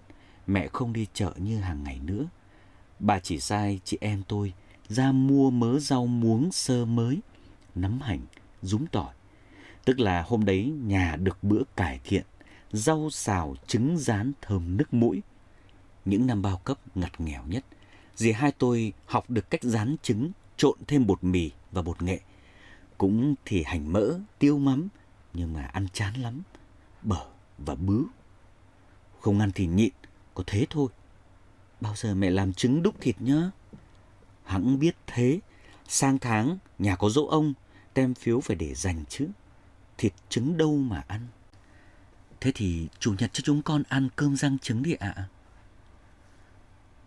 mẹ 0.47 0.67
không 0.67 0.93
đi 0.93 1.07
chợ 1.13 1.33
như 1.37 1.59
hàng 1.59 1.83
ngày 1.83 1.99
nữa. 2.03 2.25
Bà 2.99 3.19
chỉ 3.19 3.39
sai 3.39 3.79
chị 3.83 3.97
em 4.01 4.23
tôi 4.27 4.53
ra 4.87 5.11
mua 5.11 5.49
mớ 5.49 5.79
rau 5.79 6.05
muống 6.05 6.51
sơ 6.51 6.85
mới, 6.85 7.19
nấm 7.75 8.01
hành, 8.01 8.21
rúng 8.61 8.87
tỏi. 8.87 9.13
Tức 9.85 9.99
là 9.99 10.23
hôm 10.27 10.45
đấy 10.45 10.73
nhà 10.83 11.15
được 11.15 11.43
bữa 11.43 11.61
cải 11.75 11.99
thiện, 12.03 12.23
rau 12.71 13.09
xào 13.09 13.55
trứng 13.67 13.97
rán 13.97 14.31
thơm 14.41 14.77
nước 14.77 14.93
mũi. 14.93 15.21
Những 16.05 16.27
năm 16.27 16.41
bao 16.41 16.57
cấp 16.57 16.77
ngặt 16.95 17.21
nghèo 17.21 17.43
nhất, 17.47 17.65
dì 18.15 18.31
hai 18.31 18.51
tôi 18.51 18.93
học 19.05 19.29
được 19.29 19.49
cách 19.49 19.63
rán 19.63 19.95
trứng, 20.01 20.31
trộn 20.57 20.77
thêm 20.87 21.07
bột 21.07 21.23
mì 21.23 21.51
và 21.71 21.81
bột 21.81 22.01
nghệ. 22.01 22.19
Cũng 22.97 23.35
thì 23.45 23.63
hành 23.63 23.93
mỡ, 23.93 24.19
tiêu 24.39 24.57
mắm, 24.57 24.87
nhưng 25.33 25.53
mà 25.53 25.63
ăn 25.63 25.87
chán 25.93 26.13
lắm, 26.13 26.41
bở 27.01 27.25
và 27.57 27.75
bứ. 27.75 28.03
Không 29.19 29.39
ăn 29.39 29.51
thì 29.55 29.67
nhịn, 29.67 29.93
có 30.33 30.43
thế 30.47 30.65
thôi. 30.69 30.87
Bao 31.83 31.93
giờ 31.95 32.15
mẹ 32.15 32.29
làm 32.29 32.53
trứng 32.53 32.83
đúc 32.83 32.95
thịt 33.01 33.15
nhá? 33.19 33.51
Hẳn 34.43 34.79
biết 34.79 34.95
thế, 35.07 35.39
sang 35.87 36.19
tháng 36.19 36.57
nhà 36.79 36.95
có 36.95 37.09
dỗ 37.09 37.25
ông, 37.25 37.53
tem 37.93 38.13
phiếu 38.13 38.41
phải 38.41 38.55
để 38.55 38.73
dành 38.73 39.03
chứ. 39.09 39.27
Thịt 39.97 40.13
trứng 40.29 40.57
đâu 40.57 40.77
mà 40.77 41.03
ăn. 41.07 41.27
Thế 42.41 42.51
thì 42.55 42.87
chủ 42.99 43.15
nhật 43.19 43.29
cho 43.33 43.41
chúng 43.45 43.61
con 43.61 43.83
ăn 43.89 44.09
cơm 44.15 44.35
rang 44.35 44.59
trứng 44.59 44.83
đi 44.83 44.93
ạ. 44.93 45.27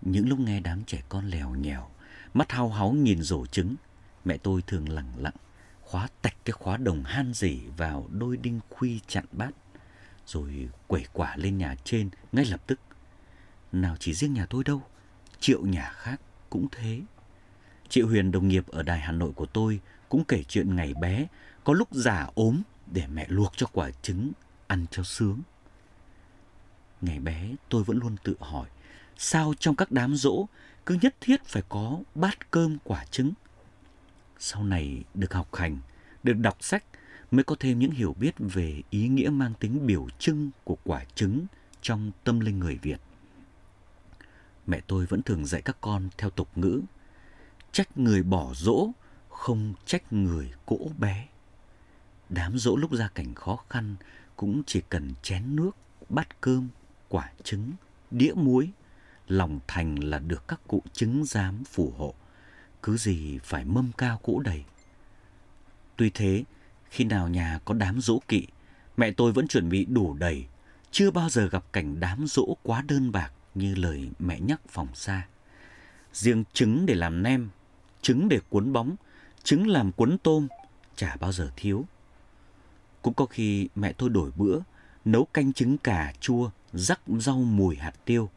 Những 0.03 0.29
lúc 0.29 0.39
nghe 0.39 0.61
đám 0.61 0.85
trẻ 0.85 1.03
con 1.09 1.29
lèo 1.29 1.51
nhèo, 1.51 1.89
mắt 2.35 2.53
hao 2.53 2.69
háu 2.69 2.93
nhìn 2.93 3.23
rổ 3.23 3.47
trứng, 3.47 3.75
mẹ 4.25 4.37
tôi 4.37 4.63
thường 4.67 4.89
lặng 4.89 5.13
lặng, 5.17 5.37
khóa 5.81 6.09
tạch 6.23 6.37
cái 6.45 6.53
khóa 6.53 6.77
đồng 6.77 7.03
han 7.05 7.33
dỉ 7.35 7.61
vào 7.77 8.07
đôi 8.11 8.37
đinh 8.37 8.61
khuy 8.71 9.01
chặn 9.07 9.25
bát, 9.33 9.51
rồi 10.27 10.69
quẩy 10.87 11.05
quả 11.13 11.37
lên 11.37 11.59
nhà 11.59 11.77
trên 11.85 12.11
ngay 12.33 12.45
lập 12.45 12.61
tức. 12.67 12.81
Nào 13.73 13.97
chỉ 14.01 14.15
riêng 14.15 14.35
nhà 14.35 14.47
tôi 14.47 14.65
đâu, 14.65 14.83
triệu 15.41 15.67
nhà 15.67 15.91
khác 15.95 16.21
cũng 16.51 16.67
thế. 16.71 17.01
Chị 17.89 18.01
Huyền 18.01 18.31
đồng 18.31 18.49
nghiệp 18.49 18.69
ở 18.69 18.83
đài 18.83 19.01
Hà 19.01 19.13
Nội 19.13 19.33
của 19.33 19.47
tôi 19.47 19.81
cũng 20.09 20.25
kể 20.25 20.43
chuyện 20.43 20.77
ngày 20.77 20.95
bé 20.95 21.27
có 21.65 21.73
lúc 21.73 21.89
già 21.93 22.29
ốm 22.35 22.63
để 22.87 23.07
mẹ 23.07 23.27
luộc 23.29 23.53
cho 23.57 23.67
quả 23.73 23.91
trứng 24.03 24.33
ăn 24.67 24.87
cho 24.91 25.03
sướng. 25.03 25.41
Ngày 27.01 27.21
bé 27.21 27.55
tôi 27.69 27.85
vẫn 27.85 27.99
luôn 27.99 28.17
tự 28.25 28.37
hỏi 28.41 28.69
sao 29.19 29.55
trong 29.59 29.77
các 29.77 29.93
đám 29.93 30.17
rỗ 30.17 30.47
cứ 30.87 30.99
nhất 31.03 31.15
thiết 31.21 31.45
phải 31.45 31.63
có 31.69 31.99
bát 32.15 32.51
cơm 32.51 32.79
quả 32.85 33.05
trứng. 33.05 33.33
Sau 34.39 34.65
này 34.65 35.05
được 35.15 35.33
học 35.33 35.55
hành, 35.55 35.79
được 36.23 36.33
đọc 36.33 36.57
sách 36.61 36.85
mới 37.31 37.45
có 37.45 37.57
thêm 37.61 37.79
những 37.79 37.91
hiểu 37.91 38.15
biết 38.19 38.35
về 38.39 38.83
ý 38.91 39.09
nghĩa 39.09 39.29
mang 39.29 39.53
tính 39.61 39.87
biểu 39.87 40.07
trưng 40.19 40.51
của 40.65 40.77
quả 40.85 41.05
trứng 41.15 41.47
trong 41.83 42.11
tâm 42.25 42.41
linh 42.41 42.59
người 42.59 42.79
Việt. 42.83 43.01
Mẹ 44.67 44.81
tôi 44.87 45.07
vẫn 45.07 45.23
thường 45.23 45.47
dạy 45.47 45.63
các 45.63 45.77
con 45.81 46.09
theo 46.19 46.31
tục 46.31 46.49
ngữ 46.57 46.83
trách 47.77 47.99
người 47.99 48.23
bỏ 48.23 48.53
dỗ, 48.55 48.89
không 49.29 49.75
trách 49.87 50.13
người 50.13 50.53
cỗ 50.67 50.79
bé. 50.99 51.29
Đám 52.29 52.59
dỗ 52.59 52.77
lúc 52.77 52.93
ra 52.93 53.09
cảnh 53.09 53.35
khó 53.35 53.59
khăn 53.71 53.97
cũng 54.37 54.63
chỉ 54.67 54.83
cần 54.89 55.13
chén 55.23 55.57
nước, 55.57 55.71
bát 56.09 56.41
cơm, 56.41 56.69
quả 57.09 57.31
trứng, 57.45 57.73
đĩa 58.11 58.33
muối, 58.33 58.71
lòng 59.29 59.61
thành 59.67 59.99
là 60.05 60.19
được 60.19 60.49
các 60.49 60.61
cụ 60.69 60.83
chứng 60.93 61.25
giám 61.25 61.65
phù 61.65 61.93
hộ. 61.99 62.15
Cứ 62.83 62.97
gì 62.97 63.39
phải 63.45 63.65
mâm 63.65 63.93
cao 63.99 64.21
cỗ 64.23 64.41
đầy. 64.41 64.65
Tuy 65.97 66.11
thế, 66.15 66.45
khi 66.91 67.05
nào 67.05 67.29
nhà 67.29 67.61
có 67.65 67.75
đám 67.75 68.01
dỗ 68.01 68.19
kỵ, 68.29 68.47
mẹ 68.97 69.11
tôi 69.11 69.33
vẫn 69.33 69.49
chuẩn 69.49 69.69
bị 69.69 69.85
đủ 69.85 70.15
đầy, 70.15 70.47
chưa 70.91 71.11
bao 71.11 71.29
giờ 71.29 71.49
gặp 71.49 71.65
cảnh 71.73 72.01
đám 72.01 72.27
dỗ 72.27 72.57
quá 72.63 72.83
đơn 72.89 73.13
bạc 73.13 73.33
như 73.57 73.75
lời 73.75 74.11
mẹ 74.19 74.41
nhắc 74.41 74.61
phòng 74.69 74.89
xa. 74.95 75.27
Riêng 76.13 76.45
trứng 76.53 76.87
để 76.87 76.95
làm 76.95 77.23
nem 77.23 77.49
trứng 78.07 78.29
để 78.29 78.41
cuốn 78.49 78.73
bóng, 78.73 78.97
trứng 79.43 79.69
làm 79.69 79.93
cuốn 79.93 80.19
tôm, 80.23 80.49
chả 80.97 81.17
bao 81.17 81.33
giờ 81.33 81.51
thiếu. 81.57 81.85
Cũng 83.03 83.15
có 83.15 83.27
khi 83.27 83.69
mẹ 83.75 83.93
tôi 83.93 84.11
đổi 84.11 84.31
bữa, 84.37 84.59
nấu 85.05 85.25
canh 85.25 85.53
trứng 85.53 85.79
cà 85.79 86.13
chua, 86.21 86.51
rắc 86.73 87.01
rau 87.19 87.39
mùi 87.39 87.77
hạt 87.77 87.93
tiêu. 88.05 88.31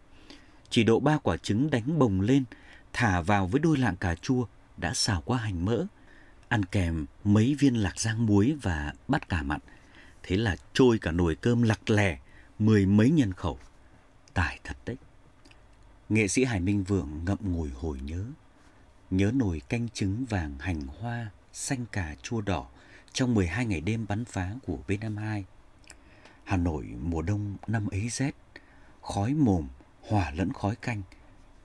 Chỉ 0.70 0.84
độ 0.84 1.00
ba 1.00 1.18
quả 1.18 1.38
trứng 1.38 1.70
đánh 1.70 2.00
bồng 2.00 2.22
lên, 2.22 2.44
thả 2.94 3.22
vào 3.22 3.48
với 3.48 3.60
đôi 3.60 3.78
lạng 3.78 3.96
cà 3.96 4.16
chua 4.16 4.46
đã 4.78 4.94
xào 4.94 5.22
qua 5.26 5.38
hành 5.38 5.66
mỡ, 5.66 5.86
ăn 6.48 6.66
kèm 6.66 7.06
mấy 7.24 7.56
viên 7.60 7.76
lạc 7.76 8.00
rang 8.00 8.26
muối 8.26 8.56
và 8.62 8.94
bát 9.08 9.30
cà 9.30 9.44
mặn. 9.44 9.60
Thế 10.24 10.38
là 10.38 10.56
trôi 10.74 10.98
cả 10.98 11.12
nồi 11.12 11.36
cơm 11.36 11.62
lặc 11.62 11.90
lè, 11.90 12.20
mười 12.60 12.86
mấy 12.86 13.10
nhân 13.10 13.34
khẩu. 13.34 13.60
Tài 14.34 14.60
thật 14.64 14.78
đấy. 14.86 14.98
Nghệ 16.10 16.28
sĩ 16.28 16.44
Hải 16.44 16.60
Minh 16.60 16.84
Vượng 16.84 17.26
ngậm 17.26 17.38
ngùi 17.42 17.70
hồi 17.70 18.00
nhớ 18.02 18.26
nhớ 19.10 19.32
nồi 19.36 19.62
canh 19.70 19.90
trứng 19.90 20.26
vàng 20.26 20.56
hành 20.60 20.82
hoa, 20.82 21.32
xanh 21.54 21.86
cà 21.92 22.16
chua 22.22 22.42
đỏ 22.42 22.68
trong 23.14 23.34
12 23.34 23.66
ngày 23.66 23.82
đêm 23.82 24.06
bắn 24.10 24.26
phá 24.26 24.56
của 24.68 24.78
B-52. 24.88 25.44
Hà 26.44 26.58
Nội 26.58 26.86
mùa 27.02 27.22
đông 27.22 27.58
năm 27.68 27.88
ấy 27.88 28.10
rét, 28.10 28.36
khói 29.02 29.34
mồm 29.34 29.68
hòa 30.02 30.32
lẫn 30.32 30.54
khói 30.54 30.76
canh, 30.76 31.02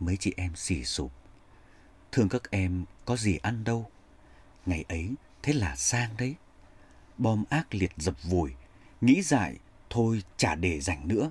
mấy 0.00 0.16
chị 0.16 0.32
em 0.36 0.56
xì 0.56 0.84
sụp. 0.84 1.12
thương 2.12 2.28
các 2.28 2.50
em 2.50 2.84
có 3.04 3.16
gì 3.16 3.36
ăn 3.36 3.64
đâu. 3.64 3.90
Ngày 4.66 4.84
ấy 4.88 5.10
thế 5.42 5.52
là 5.52 5.76
sang 5.76 6.10
đấy. 6.18 6.34
Bom 7.18 7.44
ác 7.50 7.74
liệt 7.74 7.92
dập 7.96 8.22
vùi, 8.22 8.54
nghĩ 9.00 9.22
dại 9.22 9.56
thôi 9.90 10.22
chả 10.36 10.54
để 10.54 10.80
rảnh 10.80 11.08
nữa. 11.08 11.30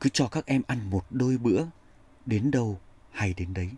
Cứ 0.00 0.10
cho 0.12 0.28
các 0.28 0.46
em 0.46 0.62
ăn 0.66 0.90
một 0.90 1.06
đôi 1.10 1.38
bữa, 1.38 1.64
đến 2.30 2.50
đâu 2.50 2.78
hay 3.10 3.34
đến 3.34 3.54
đấy. 3.54 3.68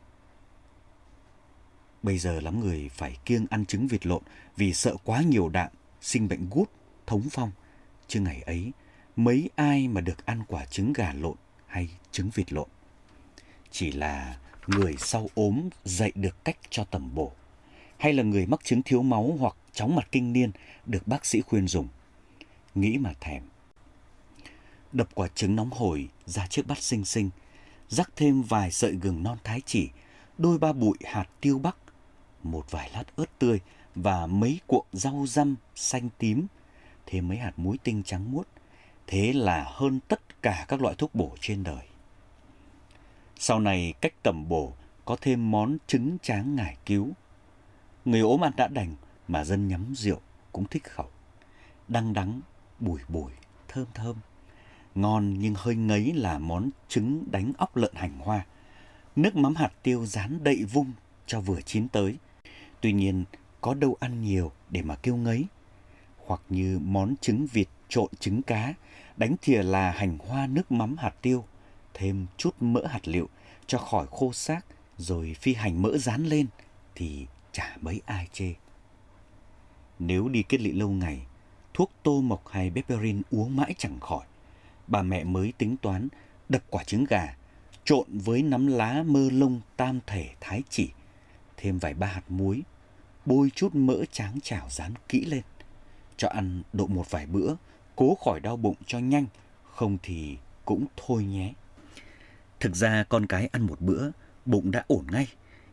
Bây 2.02 2.18
giờ 2.18 2.40
lắm 2.40 2.60
người 2.60 2.88
phải 2.88 3.16
kiêng 3.24 3.46
ăn 3.50 3.66
trứng 3.66 3.86
vịt 3.86 4.06
lộn 4.06 4.22
vì 4.56 4.74
sợ 4.74 4.96
quá 5.04 5.22
nhiều 5.22 5.48
đạm, 5.48 5.70
sinh 6.00 6.28
bệnh 6.28 6.50
gút, 6.50 6.70
thống 7.06 7.22
phong. 7.30 7.50
Chứ 8.08 8.20
ngày 8.20 8.42
ấy, 8.42 8.72
mấy 9.16 9.50
ai 9.56 9.88
mà 9.88 10.00
được 10.00 10.26
ăn 10.26 10.42
quả 10.48 10.64
trứng 10.64 10.92
gà 10.92 11.12
lộn 11.12 11.36
hay 11.66 11.88
trứng 12.10 12.30
vịt 12.30 12.52
lộn. 12.52 12.68
Chỉ 13.70 13.92
là 13.92 14.38
người 14.66 14.94
sau 14.98 15.28
ốm 15.34 15.68
dạy 15.84 16.12
được 16.14 16.44
cách 16.44 16.58
cho 16.70 16.84
tầm 16.84 17.14
bổ, 17.14 17.32
hay 17.98 18.12
là 18.12 18.22
người 18.22 18.46
mắc 18.46 18.60
chứng 18.64 18.82
thiếu 18.82 19.02
máu 19.02 19.36
hoặc 19.38 19.56
chóng 19.72 19.96
mặt 19.96 20.08
kinh 20.12 20.32
niên 20.32 20.50
được 20.86 21.08
bác 21.08 21.26
sĩ 21.26 21.40
khuyên 21.40 21.68
dùng. 21.68 21.88
Nghĩ 22.74 22.98
mà 22.98 23.12
thèm. 23.20 23.42
Đập 24.92 25.08
quả 25.14 25.28
trứng 25.28 25.56
nóng 25.56 25.70
hổi 25.70 26.08
ra 26.26 26.46
chiếc 26.46 26.66
bát 26.66 26.78
xinh 26.78 27.04
xinh, 27.04 27.30
rắc 27.92 28.10
thêm 28.16 28.42
vài 28.42 28.70
sợi 28.70 28.92
gừng 28.92 29.22
non 29.22 29.38
thái 29.44 29.60
chỉ, 29.66 29.90
đôi 30.38 30.58
ba 30.58 30.72
bụi 30.72 30.96
hạt 31.04 31.28
tiêu 31.40 31.58
bắc, 31.58 31.76
một 32.42 32.70
vài 32.70 32.90
lát 32.94 33.04
ớt 33.16 33.38
tươi 33.38 33.60
và 33.94 34.26
mấy 34.26 34.60
cuộn 34.66 34.84
rau 34.92 35.24
răm 35.28 35.56
xanh 35.74 36.08
tím, 36.18 36.46
thêm 37.06 37.28
mấy 37.28 37.38
hạt 37.38 37.52
muối 37.56 37.78
tinh 37.84 38.02
trắng 38.02 38.32
muốt. 38.32 38.48
Thế 39.06 39.32
là 39.32 39.64
hơn 39.68 40.00
tất 40.08 40.42
cả 40.42 40.64
các 40.68 40.82
loại 40.82 40.94
thuốc 40.94 41.14
bổ 41.14 41.36
trên 41.40 41.62
đời. 41.62 41.86
Sau 43.38 43.60
này 43.60 43.94
cách 44.00 44.14
tẩm 44.22 44.48
bổ 44.48 44.72
có 45.04 45.16
thêm 45.20 45.50
món 45.50 45.76
trứng 45.86 46.18
tráng 46.22 46.56
ngải 46.56 46.76
cứu. 46.86 47.10
Người 48.04 48.20
ốm 48.20 48.44
ăn 48.44 48.52
đã 48.56 48.68
đành 48.68 48.96
mà 49.28 49.44
dân 49.44 49.68
nhắm 49.68 49.94
rượu 49.96 50.20
cũng 50.52 50.64
thích 50.64 50.84
khẩu. 50.84 51.10
Đăng 51.88 52.12
đắng, 52.12 52.40
bùi 52.80 53.00
bùi, 53.08 53.32
thơm 53.68 53.86
thơm. 53.94 54.16
Ngon 54.94 55.34
nhưng 55.38 55.54
hơi 55.56 55.74
ngấy 55.74 56.12
là 56.12 56.38
món 56.38 56.70
trứng 56.88 57.24
đánh 57.30 57.52
óc 57.58 57.76
lợn 57.76 57.94
hành 57.94 58.18
hoa. 58.18 58.46
Nước 59.16 59.36
mắm 59.36 59.54
hạt 59.54 59.72
tiêu 59.82 60.06
rán 60.06 60.44
đậy 60.44 60.64
vung 60.64 60.92
cho 61.26 61.40
vừa 61.40 61.60
chín 61.60 61.88
tới. 61.88 62.16
Tuy 62.80 62.92
nhiên, 62.92 63.24
có 63.60 63.74
đâu 63.74 63.96
ăn 64.00 64.22
nhiều 64.22 64.52
để 64.70 64.82
mà 64.82 64.94
kêu 64.94 65.16
ngấy. 65.16 65.44
Hoặc 66.26 66.40
như 66.48 66.78
món 66.82 67.14
trứng 67.20 67.46
vịt 67.46 67.68
trộn 67.88 68.08
trứng 68.20 68.42
cá, 68.42 68.74
đánh 69.16 69.36
thìa 69.42 69.62
là 69.62 69.90
hành 69.90 70.18
hoa 70.18 70.46
nước 70.46 70.72
mắm 70.72 70.96
hạt 70.96 71.14
tiêu, 71.22 71.44
thêm 71.94 72.26
chút 72.36 72.54
mỡ 72.60 72.86
hạt 72.86 73.08
liệu 73.08 73.28
cho 73.66 73.78
khỏi 73.78 74.06
khô 74.10 74.32
xác 74.32 74.60
rồi 74.98 75.36
phi 75.40 75.54
hành 75.54 75.82
mỡ 75.82 75.98
rán 75.98 76.24
lên 76.24 76.46
thì 76.94 77.26
chả 77.52 77.76
mấy 77.80 78.00
ai 78.06 78.28
chê. 78.32 78.54
Nếu 79.98 80.28
đi 80.28 80.42
kết 80.42 80.60
lị 80.60 80.72
lâu 80.72 80.88
ngày, 80.88 81.26
thuốc 81.74 81.90
tô 82.02 82.20
mộc 82.20 82.48
hay 82.48 82.70
beperin 82.70 83.22
uống 83.30 83.56
mãi 83.56 83.74
chẳng 83.78 84.00
khỏi. 84.00 84.26
Bà 84.92 85.02
mẹ 85.02 85.24
mới 85.24 85.52
tính 85.58 85.76
toán 85.82 86.08
đập 86.48 86.62
quả 86.70 86.84
trứng 86.84 87.04
gà, 87.04 87.36
trộn 87.84 88.06
với 88.18 88.42
nắm 88.42 88.66
lá 88.66 89.02
mơ 89.06 89.28
lông 89.32 89.60
tam 89.76 90.00
thể 90.06 90.30
thái 90.40 90.62
chỉ, 90.68 90.90
thêm 91.56 91.78
vài 91.78 91.94
ba 91.94 92.06
hạt 92.06 92.22
muối, 92.28 92.62
bôi 93.26 93.50
chút 93.54 93.74
mỡ 93.74 94.04
tráng 94.12 94.40
chảo 94.42 94.66
rán 94.70 94.94
kỹ 95.08 95.24
lên. 95.24 95.42
Cho 96.16 96.28
ăn 96.28 96.62
độ 96.72 96.86
một 96.86 97.10
vài 97.10 97.26
bữa, 97.26 97.54
cố 97.96 98.14
khỏi 98.24 98.40
đau 98.40 98.56
bụng 98.56 98.74
cho 98.86 98.98
nhanh, 98.98 99.26
không 99.72 99.98
thì 100.02 100.36
cũng 100.64 100.86
thôi 100.96 101.24
nhé. 101.24 101.52
Thực 102.60 102.76
ra 102.76 103.04
con 103.08 103.26
cái 103.26 103.48
ăn 103.52 103.62
một 103.62 103.80
bữa, 103.80 104.10
bụng 104.46 104.70
đã 104.70 104.84
ổn 104.88 105.06
ngay, 105.12 105.28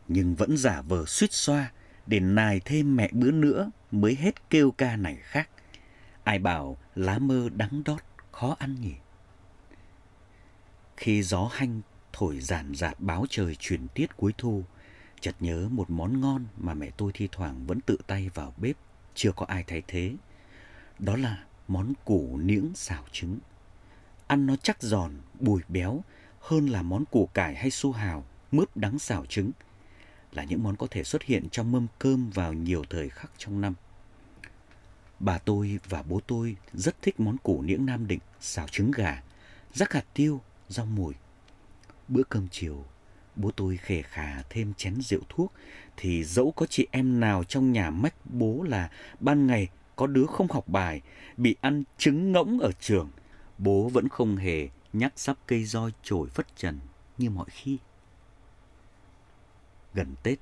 nhưng 0.08 0.34
vẫn 0.34 0.56
giả 0.56 0.82
vờ 0.82 1.04
suýt 1.06 1.32
xoa 1.32 1.72
để 2.06 2.20
nài 2.20 2.60
thêm 2.64 2.96
mẹ 2.96 3.08
bữa 3.12 3.30
nữa 3.30 3.70
mới 3.90 4.14
hết 4.14 4.50
kêu 4.50 4.70
ca 4.70 4.96
này 4.96 5.18
khác. 5.20 5.48
Ai 6.24 6.38
bảo 6.38 6.76
lá 6.94 7.18
mơ 7.18 7.48
đắng 7.56 7.82
đót, 7.84 8.00
khó 8.32 8.56
ăn 8.58 8.76
nhỉ? 8.80 8.94
Khi 11.00 11.22
gió 11.22 11.50
hanh 11.52 11.80
thổi 12.12 12.40
giàn 12.40 12.74
giạt 12.74 13.00
báo 13.00 13.26
trời 13.30 13.54
chuyển 13.54 13.88
tiết 13.88 14.16
cuối 14.16 14.34
thu, 14.38 14.64
chợt 15.20 15.34
nhớ 15.40 15.68
một 15.70 15.90
món 15.90 16.20
ngon 16.20 16.46
mà 16.56 16.74
mẹ 16.74 16.90
tôi 16.96 17.12
thi 17.14 17.28
thoảng 17.32 17.66
vẫn 17.66 17.80
tự 17.80 17.98
tay 18.06 18.30
vào 18.34 18.54
bếp, 18.56 18.76
chưa 19.14 19.32
có 19.32 19.46
ai 19.46 19.64
thay 19.66 19.82
thế. 19.88 20.14
Đó 20.98 21.16
là 21.16 21.44
món 21.68 21.92
củ 22.04 22.38
niễng 22.42 22.72
xào 22.74 23.04
trứng. 23.12 23.38
Ăn 24.26 24.46
nó 24.46 24.56
chắc 24.56 24.82
giòn, 24.82 25.12
bùi 25.40 25.62
béo 25.68 26.04
hơn 26.40 26.66
là 26.66 26.82
món 26.82 27.04
củ 27.04 27.26
cải 27.34 27.54
hay 27.54 27.70
su 27.70 27.92
hào, 27.92 28.24
mướp 28.52 28.76
đắng 28.76 28.98
xào 28.98 29.26
trứng. 29.26 29.50
Là 30.32 30.44
những 30.44 30.62
món 30.62 30.76
có 30.76 30.86
thể 30.90 31.04
xuất 31.04 31.22
hiện 31.22 31.48
trong 31.50 31.72
mâm 31.72 31.86
cơm 31.98 32.30
vào 32.30 32.52
nhiều 32.52 32.84
thời 32.90 33.08
khắc 33.08 33.30
trong 33.38 33.60
năm. 33.60 33.74
Bà 35.20 35.38
tôi 35.38 35.78
và 35.88 36.02
bố 36.02 36.20
tôi 36.26 36.56
rất 36.72 37.02
thích 37.02 37.20
món 37.20 37.36
củ 37.38 37.62
niễng 37.62 37.86
Nam 37.86 38.06
Định, 38.06 38.20
xào 38.40 38.68
trứng 38.68 38.90
gà, 38.90 39.22
rắc 39.74 39.92
hạt 39.92 40.04
tiêu, 40.14 40.40
rau 40.70 40.86
mùi. 40.86 41.14
Bữa 42.08 42.22
cơm 42.22 42.48
chiều, 42.50 42.84
bố 43.36 43.50
tôi 43.50 43.76
khề 43.76 44.02
khà 44.02 44.42
thêm 44.50 44.74
chén 44.74 45.00
rượu 45.00 45.20
thuốc, 45.28 45.52
thì 45.96 46.24
dẫu 46.24 46.52
có 46.52 46.66
chị 46.66 46.86
em 46.90 47.20
nào 47.20 47.44
trong 47.44 47.72
nhà 47.72 47.90
mách 47.90 48.14
bố 48.24 48.62
là 48.62 48.90
ban 49.20 49.46
ngày 49.46 49.68
có 49.96 50.06
đứa 50.06 50.26
không 50.26 50.48
học 50.50 50.68
bài, 50.68 51.00
bị 51.36 51.56
ăn 51.60 51.82
trứng 51.98 52.32
ngỗng 52.32 52.58
ở 52.58 52.72
trường, 52.72 53.10
bố 53.58 53.88
vẫn 53.88 54.08
không 54.08 54.36
hề 54.36 54.68
nhắc 54.92 55.12
sắp 55.16 55.36
cây 55.46 55.64
roi 55.64 55.92
trổi 56.02 56.28
phất 56.28 56.56
trần 56.56 56.78
như 57.18 57.30
mọi 57.30 57.46
khi. 57.50 57.78
Gần 59.94 60.14
Tết, 60.22 60.38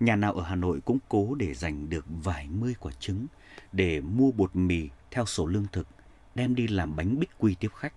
nhà 0.00 0.16
nào 0.16 0.32
ở 0.32 0.42
Hà 0.42 0.54
Nội 0.54 0.80
cũng 0.84 0.98
cố 1.08 1.34
để 1.34 1.54
dành 1.54 1.90
được 1.90 2.04
vài 2.08 2.48
mươi 2.48 2.74
quả 2.80 2.92
trứng 3.00 3.26
để 3.72 4.00
mua 4.00 4.32
bột 4.32 4.56
mì 4.56 4.88
theo 5.10 5.26
sổ 5.26 5.46
lương 5.46 5.66
thực, 5.72 5.86
đem 6.34 6.54
đi 6.54 6.68
làm 6.68 6.96
bánh 6.96 7.18
bích 7.18 7.30
quy 7.38 7.56
tiếp 7.60 7.70
khách. 7.74 7.92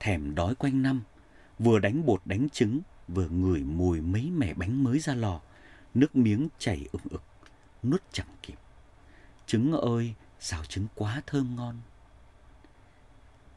Thèm 0.00 0.34
đói 0.34 0.54
quanh 0.54 0.82
năm, 0.82 1.02
vừa 1.58 1.78
đánh 1.78 2.06
bột 2.06 2.20
đánh 2.24 2.48
trứng, 2.48 2.80
vừa 3.08 3.28
ngửi 3.28 3.60
mùi 3.60 4.00
mấy 4.00 4.30
mẻ 4.30 4.54
bánh 4.54 4.84
mới 4.84 4.98
ra 4.98 5.14
lò, 5.14 5.40
nước 5.94 6.16
miếng 6.16 6.48
chảy 6.58 6.88
ực 6.92 7.02
ực, 7.10 7.22
nuốt 7.82 8.02
chẳng 8.12 8.36
kịp. 8.42 8.58
Trứng 9.46 9.72
ơi, 9.72 10.14
xào 10.40 10.64
trứng 10.64 10.86
quá 10.94 11.22
thơm 11.26 11.56
ngon. 11.56 11.80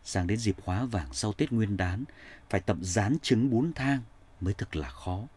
Sang 0.03 0.27
đến 0.27 0.37
dịp 0.37 0.55
hóa 0.65 0.85
vàng 0.85 1.13
sau 1.13 1.33
Tết 1.33 1.51
Nguyên 1.51 1.77
đán, 1.77 2.03
phải 2.49 2.61
tập 2.61 2.77
rán 2.81 3.19
trứng 3.19 3.49
bún 3.49 3.71
thang 3.75 4.01
mới 4.41 4.53
thực 4.53 4.75
là 4.75 4.89
khó. 4.89 5.27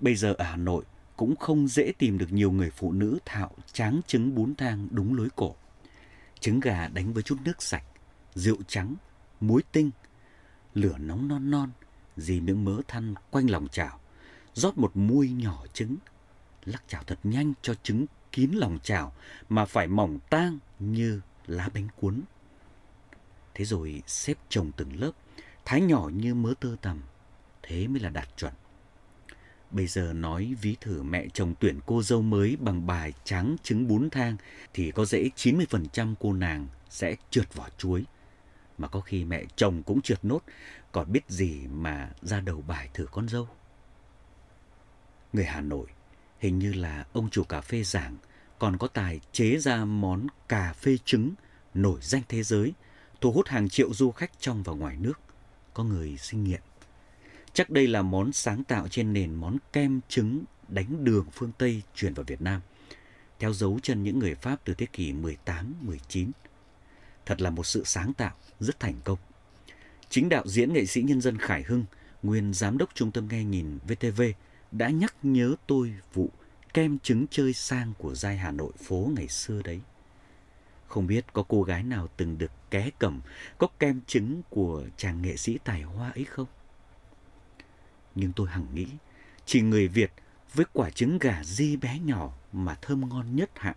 Bây 0.00 0.14
giờ 0.14 0.34
ở 0.38 0.44
Hà 0.44 0.56
Nội 0.56 0.84
cũng 1.16 1.36
không 1.36 1.68
dễ 1.68 1.92
tìm 1.98 2.18
được 2.18 2.32
nhiều 2.32 2.52
người 2.52 2.70
phụ 2.70 2.92
nữ 2.92 3.18
thạo 3.24 3.50
tráng 3.72 4.00
trứng 4.06 4.34
bún 4.34 4.54
thang 4.54 4.88
đúng 4.90 5.14
lối 5.14 5.28
cổ. 5.36 5.56
Trứng 6.40 6.60
gà 6.60 6.88
đánh 6.88 7.12
với 7.12 7.22
chút 7.22 7.36
nước 7.44 7.62
sạch, 7.62 7.84
rượu 8.34 8.56
trắng, 8.68 8.94
muối 9.42 9.62
tinh, 9.72 9.90
lửa 10.74 10.98
nóng 10.98 11.28
non 11.28 11.50
non, 11.50 11.70
dì 12.16 12.40
miếng 12.40 12.64
mỡ 12.64 12.80
than 12.88 13.14
quanh 13.30 13.50
lòng 13.50 13.68
chảo, 13.68 14.00
rót 14.54 14.78
một 14.78 14.96
muôi 14.96 15.30
nhỏ 15.30 15.64
trứng, 15.72 15.96
lắc 16.64 16.82
chảo 16.88 17.02
thật 17.02 17.18
nhanh 17.22 17.52
cho 17.62 17.74
trứng 17.74 18.06
kín 18.32 18.50
lòng 18.50 18.78
chảo 18.82 19.12
mà 19.48 19.64
phải 19.64 19.86
mỏng 19.86 20.18
tang 20.30 20.58
như 20.78 21.20
lá 21.46 21.68
bánh 21.74 21.88
cuốn. 22.00 22.20
Thế 23.54 23.64
rồi 23.64 24.02
xếp 24.06 24.38
chồng 24.48 24.72
từng 24.76 25.00
lớp, 25.00 25.12
thái 25.64 25.80
nhỏ 25.80 26.10
như 26.14 26.34
mớ 26.34 26.54
tơ 26.60 26.76
tằm, 26.82 27.02
thế 27.62 27.88
mới 27.88 28.00
là 28.00 28.08
đạt 28.08 28.28
chuẩn. 28.36 28.52
Bây 29.70 29.86
giờ 29.86 30.12
nói 30.12 30.54
ví 30.60 30.76
thử 30.80 31.02
mẹ 31.02 31.26
chồng 31.34 31.54
tuyển 31.60 31.80
cô 31.86 32.02
dâu 32.02 32.22
mới 32.22 32.56
bằng 32.60 32.86
bài 32.86 33.12
tráng 33.24 33.56
trứng 33.62 33.88
bún 33.88 34.10
thang 34.10 34.36
thì 34.74 34.90
có 34.90 35.04
dễ 35.04 35.30
90% 35.36 36.14
cô 36.20 36.32
nàng 36.32 36.66
sẽ 36.90 37.16
trượt 37.30 37.54
vỏ 37.54 37.68
chuối. 37.78 38.04
Mà 38.82 38.88
có 38.88 39.00
khi 39.00 39.24
mẹ 39.24 39.44
chồng 39.56 39.82
cũng 39.82 40.02
trượt 40.02 40.24
nốt, 40.24 40.40
còn 40.92 41.12
biết 41.12 41.20
gì 41.28 41.66
mà 41.66 42.10
ra 42.22 42.40
đầu 42.40 42.64
bài 42.66 42.88
thử 42.94 43.06
con 43.06 43.28
dâu. 43.28 43.48
Người 45.32 45.44
Hà 45.44 45.60
Nội, 45.60 45.86
hình 46.38 46.58
như 46.58 46.72
là 46.72 47.06
ông 47.12 47.30
chủ 47.30 47.44
cà 47.44 47.60
phê 47.60 47.82
giảng, 47.82 48.16
còn 48.58 48.78
có 48.78 48.88
tài 48.88 49.20
chế 49.32 49.56
ra 49.58 49.84
món 49.84 50.26
cà 50.48 50.72
phê 50.72 50.96
trứng 51.04 51.32
nổi 51.74 52.00
danh 52.02 52.22
thế 52.28 52.42
giới, 52.42 52.72
thu 53.20 53.32
hút 53.32 53.48
hàng 53.48 53.68
triệu 53.68 53.94
du 53.94 54.10
khách 54.10 54.30
trong 54.40 54.62
và 54.62 54.72
ngoài 54.72 54.96
nước. 54.96 55.20
Có 55.74 55.84
người 55.84 56.16
sinh 56.16 56.44
nghiện. 56.44 56.60
Chắc 57.52 57.70
đây 57.70 57.86
là 57.86 58.02
món 58.02 58.32
sáng 58.32 58.64
tạo 58.64 58.88
trên 58.88 59.12
nền 59.12 59.34
món 59.34 59.56
kem 59.72 60.00
trứng 60.08 60.44
đánh 60.68 61.04
đường 61.04 61.26
phương 61.32 61.52
Tây 61.58 61.82
truyền 61.94 62.14
vào 62.14 62.24
Việt 62.24 62.40
Nam, 62.40 62.60
theo 63.38 63.52
dấu 63.52 63.78
chân 63.82 64.02
những 64.02 64.18
người 64.18 64.34
Pháp 64.34 64.60
từ 64.64 64.74
thế 64.74 64.86
kỷ 64.86 65.12
18-19. 65.12 66.30
Thật 67.26 67.40
là 67.40 67.50
một 67.50 67.66
sự 67.66 67.84
sáng 67.84 68.14
tạo 68.14 68.34
rất 68.62 68.80
thành 68.80 68.94
công. 69.04 69.18
Chính 70.08 70.28
đạo 70.28 70.42
diễn 70.46 70.72
nghệ 70.72 70.86
sĩ 70.86 71.02
nhân 71.02 71.20
dân 71.20 71.38
Khải 71.38 71.62
Hưng, 71.62 71.84
nguyên 72.22 72.54
giám 72.54 72.78
đốc 72.78 72.94
trung 72.94 73.10
tâm 73.10 73.28
nghe 73.28 73.44
nhìn 73.44 73.78
VTV, 73.88 74.22
đã 74.72 74.88
nhắc 74.88 75.14
nhớ 75.22 75.54
tôi 75.66 75.94
vụ 76.14 76.30
kem 76.74 76.98
trứng 76.98 77.26
chơi 77.30 77.52
sang 77.52 77.92
của 77.98 78.14
giai 78.14 78.36
Hà 78.36 78.50
Nội 78.50 78.72
phố 78.78 79.10
ngày 79.16 79.28
xưa 79.28 79.62
đấy. 79.62 79.80
Không 80.86 81.06
biết 81.06 81.32
có 81.32 81.44
cô 81.48 81.62
gái 81.62 81.82
nào 81.82 82.08
từng 82.16 82.38
được 82.38 82.50
ké 82.70 82.90
cầm 82.98 83.20
có 83.58 83.66
kem 83.78 84.00
trứng 84.06 84.42
của 84.50 84.84
chàng 84.96 85.22
nghệ 85.22 85.36
sĩ 85.36 85.58
tài 85.64 85.82
hoa 85.82 86.10
ấy 86.10 86.24
không? 86.24 86.46
Nhưng 88.14 88.32
tôi 88.32 88.48
hằng 88.48 88.66
nghĩ, 88.74 88.86
chỉ 89.46 89.60
người 89.60 89.88
Việt 89.88 90.12
với 90.54 90.66
quả 90.72 90.90
trứng 90.90 91.18
gà 91.18 91.42
di 91.44 91.76
bé 91.76 91.98
nhỏ 91.98 92.32
mà 92.52 92.74
thơm 92.82 93.08
ngon 93.08 93.36
nhất 93.36 93.50
hạng 93.54 93.76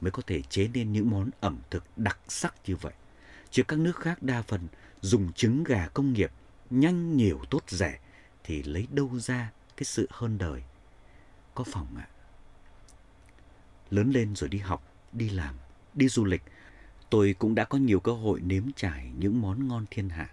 mới 0.00 0.10
có 0.10 0.22
thể 0.26 0.42
chế 0.42 0.68
nên 0.74 0.92
những 0.92 1.10
món 1.10 1.30
ẩm 1.40 1.58
thực 1.70 1.84
đặc 1.96 2.18
sắc 2.28 2.54
như 2.66 2.76
vậy. 2.76 2.92
Chứ 3.50 3.62
các 3.62 3.78
nước 3.78 3.96
khác 3.96 4.22
đa 4.22 4.42
phần 4.42 4.68
dùng 5.00 5.32
trứng 5.32 5.64
gà 5.64 5.88
công 5.94 6.12
nghiệp 6.12 6.30
nhanh 6.70 7.16
nhiều 7.16 7.40
tốt 7.50 7.62
rẻ 7.68 7.98
thì 8.44 8.62
lấy 8.62 8.86
đâu 8.90 9.18
ra 9.18 9.52
cái 9.76 9.84
sự 9.84 10.08
hơn 10.10 10.38
đời. 10.38 10.62
Có 11.54 11.64
phòng 11.64 11.86
ạ. 11.96 12.08
À? 12.08 12.14
Lớn 13.90 14.10
lên 14.10 14.36
rồi 14.36 14.48
đi 14.48 14.58
học, 14.58 14.82
đi 15.12 15.28
làm, 15.28 15.54
đi 15.94 16.08
du 16.08 16.24
lịch, 16.24 16.42
tôi 17.10 17.34
cũng 17.38 17.54
đã 17.54 17.64
có 17.64 17.78
nhiều 17.78 18.00
cơ 18.00 18.12
hội 18.12 18.40
nếm 18.40 18.62
trải 18.76 19.10
những 19.18 19.40
món 19.40 19.68
ngon 19.68 19.84
thiên 19.90 20.08
hạ. 20.08 20.30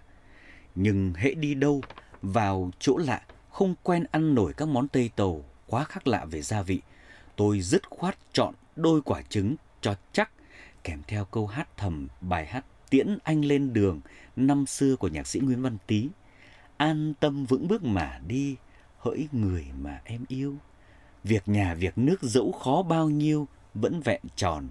Nhưng 0.74 1.14
hễ 1.14 1.34
đi 1.34 1.54
đâu, 1.54 1.82
vào 2.22 2.70
chỗ 2.78 2.98
lạ, 2.98 3.22
không 3.50 3.74
quen 3.82 4.04
ăn 4.10 4.34
nổi 4.34 4.52
các 4.52 4.68
món 4.68 4.88
Tây 4.88 5.10
Tàu 5.16 5.44
quá 5.66 5.84
khác 5.84 6.06
lạ 6.06 6.24
về 6.24 6.42
gia 6.42 6.62
vị, 6.62 6.80
tôi 7.36 7.60
dứt 7.60 7.90
khoát 7.90 8.18
chọn 8.32 8.54
đôi 8.76 9.02
quả 9.02 9.22
trứng 9.22 9.56
cho 9.80 9.94
chắc, 10.12 10.30
kèm 10.84 11.02
theo 11.06 11.24
câu 11.24 11.46
hát 11.46 11.68
thầm 11.76 12.08
bài 12.20 12.46
hát 12.46 12.64
Tiễn 12.90 13.18
Anh 13.24 13.44
lên 13.44 13.72
đường 13.72 14.00
năm 14.36 14.66
xưa 14.66 14.96
của 14.96 15.08
nhạc 15.08 15.26
sĩ 15.26 15.40
Nguyễn 15.40 15.62
Văn 15.62 15.78
Tý. 15.86 16.08
An 16.76 17.14
tâm 17.20 17.44
vững 17.44 17.68
bước 17.68 17.84
mà 17.84 18.20
đi, 18.26 18.56
hỡi 18.98 19.28
người 19.32 19.66
mà 19.80 20.00
em 20.04 20.24
yêu. 20.28 20.56
Việc 21.24 21.48
nhà 21.48 21.74
việc 21.74 21.98
nước 21.98 22.22
dẫu 22.22 22.52
khó 22.52 22.82
bao 22.82 23.10
nhiêu 23.10 23.48
vẫn 23.74 24.00
vẹn 24.00 24.20
tròn, 24.36 24.68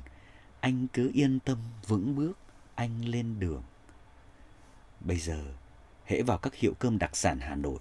anh 0.60 0.88
cứ 0.94 1.12
yên 1.14 1.40
tâm 1.40 1.58
vững 1.88 2.16
bước, 2.16 2.38
anh 2.76 3.06
lên 3.06 3.40
đường. 3.40 3.64
Bây 5.00 5.18
giờ, 5.18 5.44
hễ 6.06 6.22
vào 6.22 6.38
các 6.38 6.56
hiệu 6.56 6.74
cơm 6.80 6.98
đặc 6.98 7.16
sản 7.16 7.40
Hà 7.40 7.56
Nội, 7.56 7.80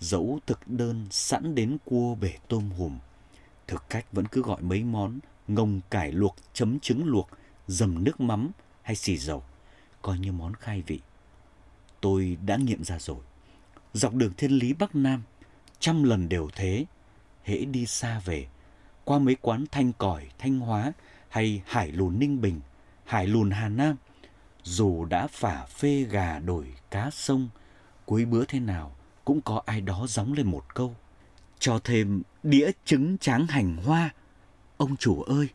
dẫu 0.00 0.38
thực 0.46 0.68
đơn 0.68 1.06
sẵn 1.10 1.54
đến 1.54 1.76
cua 1.84 2.14
bể 2.14 2.32
tôm 2.48 2.70
hùm, 2.70 2.98
thực 3.66 3.84
cách 3.90 4.12
vẫn 4.12 4.26
cứ 4.26 4.42
gọi 4.42 4.62
mấy 4.62 4.84
món 4.84 5.18
ngồng 5.48 5.80
cải 5.90 6.12
luộc 6.12 6.36
chấm 6.52 6.80
trứng 6.80 7.06
luộc, 7.06 7.28
dầm 7.66 8.04
nước 8.04 8.20
mắm 8.20 8.50
hay 8.82 8.96
xì 8.96 9.16
dầu, 9.16 9.44
coi 10.02 10.18
như 10.18 10.32
món 10.32 10.54
khai 10.54 10.82
vị. 10.86 11.00
Tôi 12.00 12.36
đã 12.46 12.56
nghiệm 12.56 12.84
ra 12.84 12.98
rồi. 12.98 13.18
Dọc 13.92 14.14
đường 14.14 14.32
thiên 14.36 14.52
lý 14.52 14.72
Bắc 14.72 14.94
Nam, 14.94 15.22
trăm 15.78 16.02
lần 16.02 16.28
đều 16.28 16.48
thế, 16.54 16.86
hễ 17.44 17.64
đi 17.64 17.86
xa 17.86 18.20
về, 18.24 18.46
qua 19.04 19.18
mấy 19.18 19.34
quán 19.34 19.64
thanh 19.70 19.92
cỏi, 19.92 20.28
thanh 20.38 20.58
hóa 20.58 20.92
hay 21.28 21.62
hải 21.66 21.92
lùn 21.92 22.18
Ninh 22.18 22.40
Bình, 22.40 22.60
hải 23.04 23.26
lùn 23.26 23.50
Hà 23.50 23.68
Nam, 23.68 23.96
dù 24.62 25.04
đã 25.04 25.26
phả 25.26 25.66
phê 25.66 26.06
gà 26.10 26.38
đổi 26.38 26.74
cá 26.90 27.10
sông, 27.10 27.48
cuối 28.06 28.24
bữa 28.24 28.44
thế 28.44 28.60
nào 28.60 28.96
cũng 29.24 29.40
có 29.40 29.62
ai 29.66 29.80
đó 29.80 30.06
gióng 30.08 30.32
lên 30.32 30.46
một 30.46 30.74
câu. 30.74 30.94
Cho 31.58 31.80
thêm 31.84 32.22
đĩa 32.42 32.70
trứng 32.84 33.18
tráng 33.18 33.46
hành 33.46 33.76
hoa, 33.76 34.10
ông 34.76 34.96
chủ 34.96 35.22
ơi! 35.22 35.48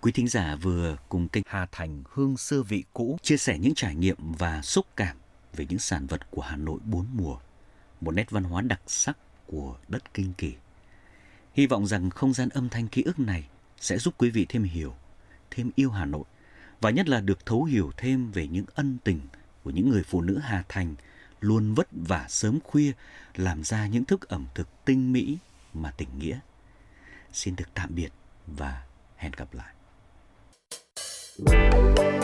Quý 0.00 0.12
thính 0.12 0.28
giả 0.28 0.56
vừa 0.56 0.96
cùng 1.08 1.28
kênh 1.28 1.44
Hà 1.46 1.66
Thành 1.72 2.02
Hương 2.10 2.36
Xưa 2.36 2.62
Vị 2.62 2.84
Cũ 2.92 3.18
chia 3.22 3.36
sẻ 3.36 3.58
những 3.58 3.74
trải 3.74 3.94
nghiệm 3.94 4.16
và 4.18 4.62
xúc 4.62 4.86
cảm 4.96 5.16
về 5.52 5.66
những 5.68 5.78
sản 5.78 6.06
vật 6.06 6.30
của 6.30 6.42
Hà 6.42 6.56
Nội 6.56 6.80
bốn 6.84 7.06
mùa, 7.12 7.38
một 8.00 8.10
nét 8.14 8.30
văn 8.30 8.44
hóa 8.44 8.62
đặc 8.62 8.80
sắc 8.86 9.18
của 9.46 9.76
đất 9.88 10.14
Kinh 10.14 10.32
Kỳ. 10.38 10.54
Hy 11.54 11.66
vọng 11.66 11.86
rằng 11.86 12.10
không 12.10 12.34
gian 12.34 12.48
âm 12.48 12.68
thanh 12.68 12.88
ký 12.88 13.02
ức 13.02 13.18
này 13.18 13.48
sẽ 13.80 13.98
giúp 13.98 14.14
quý 14.18 14.30
vị 14.30 14.46
thêm 14.48 14.62
hiểu, 14.62 14.94
thêm 15.50 15.70
yêu 15.74 15.90
Hà 15.90 16.04
Nội 16.04 16.24
và 16.80 16.90
nhất 16.90 17.08
là 17.08 17.20
được 17.20 17.46
thấu 17.46 17.64
hiểu 17.64 17.92
thêm 17.96 18.30
về 18.30 18.46
những 18.46 18.66
ân 18.74 18.98
tình 19.04 19.20
của 19.64 19.70
những 19.70 19.88
người 19.90 20.02
phụ 20.02 20.20
nữ 20.20 20.38
Hà 20.38 20.64
Thành 20.68 20.94
luôn 21.40 21.74
vất 21.74 21.88
vả 21.92 22.26
sớm 22.28 22.58
khuya 22.64 22.92
làm 23.36 23.64
ra 23.64 23.86
những 23.86 24.04
thức 24.04 24.28
ẩm 24.28 24.46
thực 24.54 24.84
tinh 24.84 25.12
mỹ 25.12 25.38
mà 25.74 25.90
tình 25.90 26.18
nghĩa. 26.18 26.38
Xin 27.32 27.56
được 27.56 27.68
tạm 27.74 27.94
biệt 27.94 28.12
và 28.46 28.84
hẹn 29.16 29.32
gặp 29.36 29.54
lại. 29.54 29.74
Bye. 31.40 32.17